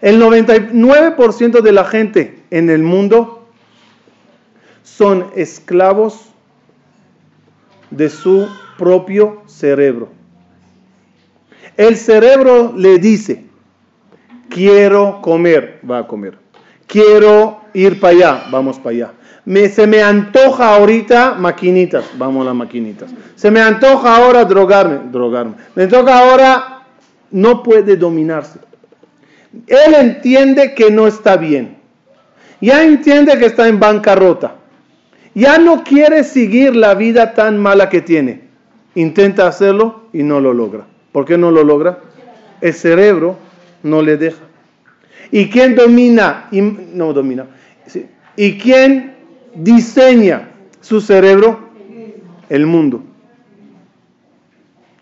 [0.00, 3.46] El 99% de la gente en el mundo
[4.82, 6.30] son esclavos
[7.90, 10.08] de su propio cerebro.
[11.76, 13.44] El cerebro le dice,
[14.48, 16.36] quiero comer, va a comer.
[16.86, 19.12] Quiero ir para allá, vamos para allá.
[19.44, 23.10] Me, se me antoja ahorita maquinitas, vamos a las maquinitas.
[23.34, 25.54] Se me antoja ahora drogarme, drogarme.
[25.74, 26.84] Me toca ahora,
[27.30, 28.60] no puede dominarse.
[29.66, 31.76] Él entiende que no está bien.
[32.60, 34.56] Ya entiende que está en bancarrota.
[35.34, 38.42] Ya no quiere seguir la vida tan mala que tiene.
[38.94, 40.84] Intenta hacerlo y no lo logra.
[41.10, 41.98] ¿Por qué no lo logra?
[42.60, 43.36] El cerebro
[43.82, 44.42] no le deja.
[45.30, 46.48] ¿Y quién domina?
[46.50, 47.46] No domina.
[48.36, 49.14] ¿Y quién
[49.54, 51.70] diseña su cerebro?
[52.48, 53.02] El mundo.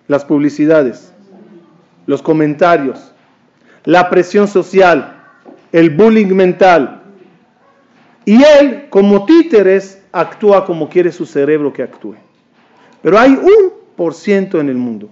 [0.09, 1.13] Las publicidades,
[2.07, 3.13] los comentarios,
[3.85, 5.17] la presión social,
[5.73, 6.97] el bullying mental,
[8.27, 12.17] Y él, como títeres, actúa como quiere su cerebro que actúe.
[13.03, 15.09] Pero hay un por ciento en el mundo.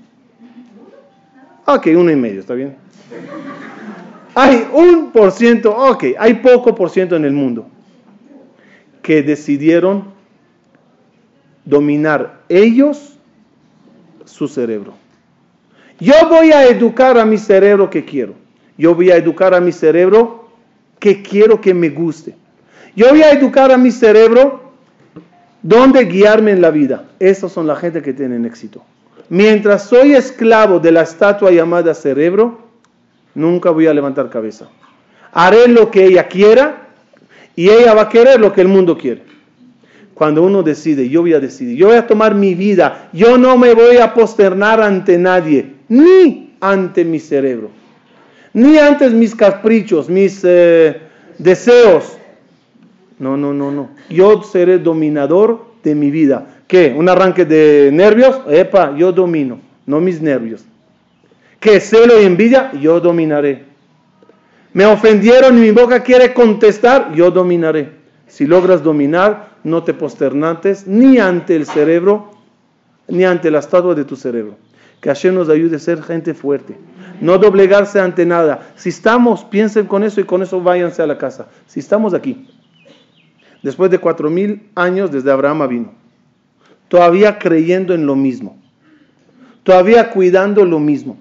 [1.64, 2.76] Ok, uno y medio, ¿está bien?
[4.40, 7.66] Hay un por ciento, ok, hay poco por ciento en el mundo
[9.02, 10.04] que decidieron
[11.64, 13.16] dominar ellos
[14.24, 14.94] su cerebro.
[15.98, 18.34] Yo voy a educar a mi cerebro que quiero.
[18.76, 20.50] Yo voy a educar a mi cerebro
[21.00, 22.36] que quiero que me guste.
[22.94, 24.70] Yo voy a educar a mi cerebro
[25.64, 27.06] dónde guiarme en la vida.
[27.18, 28.84] Esos son la gente que tienen éxito.
[29.30, 32.67] Mientras soy esclavo de la estatua llamada cerebro,
[33.38, 34.68] nunca voy a levantar cabeza.
[35.32, 36.88] Haré lo que ella quiera
[37.54, 39.22] y ella va a querer lo que el mundo quiere.
[40.14, 43.56] Cuando uno decide, yo voy a decidir, yo voy a tomar mi vida, yo no
[43.56, 47.70] me voy a posternar ante nadie, ni ante mi cerebro,
[48.52, 51.00] ni ante mis caprichos, mis eh,
[51.38, 52.16] deseos.
[53.20, 53.90] No, no, no, no.
[54.10, 56.62] Yo seré dominador de mi vida.
[56.66, 56.94] ¿Qué?
[56.96, 58.40] ¿Un arranque de nervios?
[58.50, 60.67] Epa, yo domino, no mis nervios.
[61.60, 61.80] ¿Qué?
[61.80, 62.72] ¿Celo y envidia?
[62.72, 63.64] Yo dominaré.
[64.72, 67.92] Me ofendieron y mi boca quiere contestar, yo dominaré.
[68.26, 72.30] Si logras dominar, no te posternantes ni ante el cerebro,
[73.08, 74.56] ni ante la estatua de tu cerebro.
[75.00, 76.76] Que Hashem nos ayude a ser gente fuerte.
[77.20, 78.72] No doblegarse ante nada.
[78.76, 81.48] Si estamos, piensen con eso y con eso váyanse a la casa.
[81.66, 82.46] Si estamos aquí,
[83.62, 85.92] después de cuatro mil años desde Abraham vino,
[86.88, 88.58] todavía creyendo en lo mismo,
[89.62, 91.18] todavía cuidando lo mismo,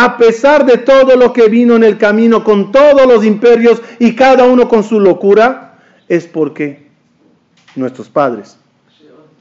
[0.00, 4.14] a pesar de todo lo que vino en el camino con todos los imperios y
[4.14, 5.76] cada uno con su locura,
[6.08, 6.86] es porque
[7.74, 8.56] nuestros padres,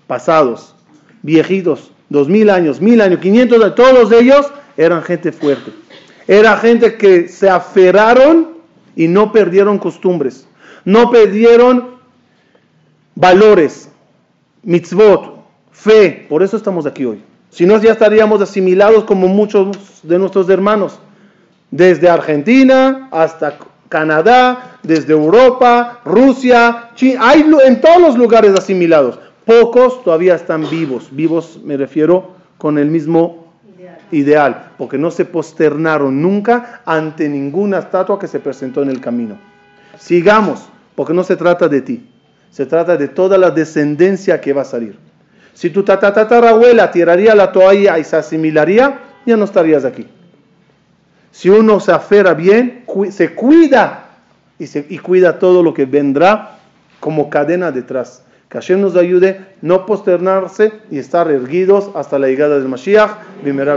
[0.08, 0.74] pasados,
[1.22, 5.72] viejitos, dos mil años, mil años, quinientos todos ellos eran gente fuerte.
[6.28, 8.58] Era gente que se aferraron
[8.95, 10.47] y no perdieron costumbres,
[10.86, 11.97] no perdieron
[13.14, 13.89] valores,
[14.64, 15.39] mitzvot,
[15.72, 16.26] fe.
[16.28, 17.22] Por eso estamos aquí hoy.
[17.50, 21.00] Si no, ya estaríamos asimilados como muchos de nuestros hermanos,
[21.72, 23.58] desde Argentina hasta
[23.89, 29.20] Canadá, desde Europa, Rusia, China, hay en todos los lugares asimilados.
[29.45, 35.24] Pocos todavía están vivos, vivos me refiero con el mismo ideal, ideal porque no se
[35.24, 39.38] posternaron nunca ante ninguna estatua que se presentó en el camino.
[39.98, 42.10] Sigamos, porque no se trata de ti,
[42.50, 44.98] se trata de toda la descendencia que va a salir.
[45.58, 50.08] Si tu tatarabuela tiraría la toalla y se asimilaría, ya no estarías aquí.
[51.32, 54.05] Si uno se afera bien, se cuida
[54.60, 56.60] y, cuida todo lo que vendrá
[56.99, 58.22] como cadena detrás.
[58.49, 63.18] Que Hashem nos ayude no posternarse y estar erguidos hasta la llegada del Mashiach.
[63.43, 63.76] Bimera.